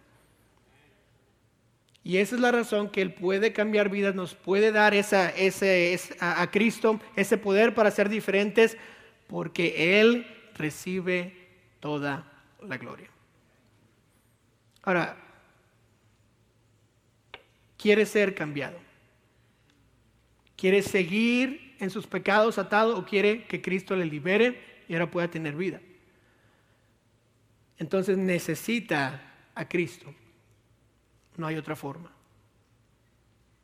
Y 2.05 2.19
esa 2.19 2.35
es 2.35 2.43
la 2.43 2.53
razón 2.53 2.91
que 2.91 3.01
Él 3.01 3.15
puede 3.15 3.55
cambiar 3.55 3.89
vidas, 3.89 4.15
nos 4.15 4.35
puede 4.35 4.73
dar 4.73 4.93
esa, 4.93 5.33
a 6.21 6.51
Cristo 6.51 7.01
ese 7.17 7.39
poder 7.39 7.75
para 7.75 7.91
ser 7.91 8.11
diferentes, 8.11 8.77
porque 9.27 10.01
Él 10.01 10.27
recibe 10.61 11.35
toda 11.81 12.25
la 12.63 12.77
gloria. 12.77 13.09
Ahora, 14.83 15.17
quiere 17.77 18.07
ser 18.07 18.35
cambiado. 18.35 18.79
Quiere 20.57 20.83
seguir 20.83 21.77
en 21.79 21.91
sus 21.91 22.07
pecados 22.07 22.59
atado 22.59 22.97
o 22.99 23.05
quiere 23.05 23.45
que 23.45 23.63
Cristo 23.63 23.97
le 23.97 24.05
libere 24.05 24.85
y 24.89 24.93
ahora 24.93 25.11
pueda 25.11 25.29
tener 25.29 25.57
vida. 25.57 25.81
Entonces 27.79 28.19
necesita 28.19 29.23
a 29.55 29.67
Cristo. 29.67 30.15
No 31.37 31.47
hay 31.47 31.57
otra 31.57 31.75
forma. 31.75 32.13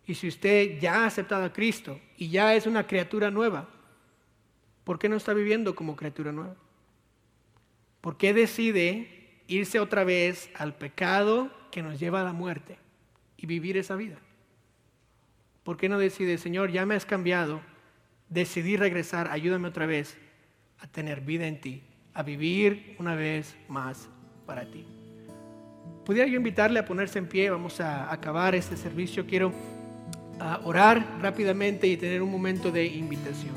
Y 0.07 0.15
si 0.15 0.29
usted 0.29 0.79
ya 0.79 1.03
ha 1.03 1.07
aceptado 1.07 1.45
a 1.45 1.53
Cristo 1.53 2.01
y 2.17 2.31
ya 2.31 2.55
es 2.55 2.67
una 2.67 2.87
criatura 2.87 3.31
nueva, 3.31 3.69
¿por 4.85 4.99
qué 4.99 5.09
no 5.09 5.17
está 5.17 5.35
viviendo 5.35 5.75
como 5.75 5.97
criatura 5.97 6.33
nueva? 6.33 6.57
¿Por 8.07 8.17
qué 8.17 8.33
decide 8.33 9.41
irse 9.49 9.81
otra 9.81 10.05
vez 10.05 10.49
al 10.55 10.77
pecado 10.77 11.51
que 11.73 11.83
nos 11.83 11.99
lleva 11.99 12.21
a 12.21 12.25
la 12.25 12.33
muerte 12.33 12.79
y 13.37 13.47
vivir 13.47 13.77
esa 13.77 13.97
vida? 13.97 14.19
¿Por 15.65 15.77
qué 15.77 15.89
no 15.89 15.99
decide, 15.99 16.39
Señor, 16.39 16.71
ya 16.71 16.87
me 16.87 16.95
has 16.95 17.05
cambiado, 17.05 17.61
decidí 18.29 18.77
regresar, 18.77 19.29
ayúdame 19.33 19.67
otra 19.67 19.87
vez 19.87 20.17
a 20.79 20.87
tener 20.87 21.23
vida 21.23 21.49
en 21.49 21.61
ti, 21.61 21.83
a 22.15 22.23
vivir 22.23 22.95
una 23.01 23.17
vez 23.17 23.57
más 23.67 24.09
para 24.47 24.71
ti? 24.71 24.87
Pudiera 26.05 26.29
yo 26.29 26.37
invitarle 26.37 26.79
a 26.79 26.85
ponerse 26.85 27.19
en 27.19 27.27
pie, 27.27 27.51
vamos 27.51 27.81
a 27.81 28.13
acabar 28.13 28.55
este 28.55 28.77
servicio. 28.77 29.27
Quiero 29.27 29.53
ah, 30.39 30.61
orar 30.63 31.19
rápidamente 31.21 31.89
y 31.89 31.97
tener 31.97 32.23
un 32.23 32.31
momento 32.31 32.71
de 32.71 32.87
invitación. 32.87 33.57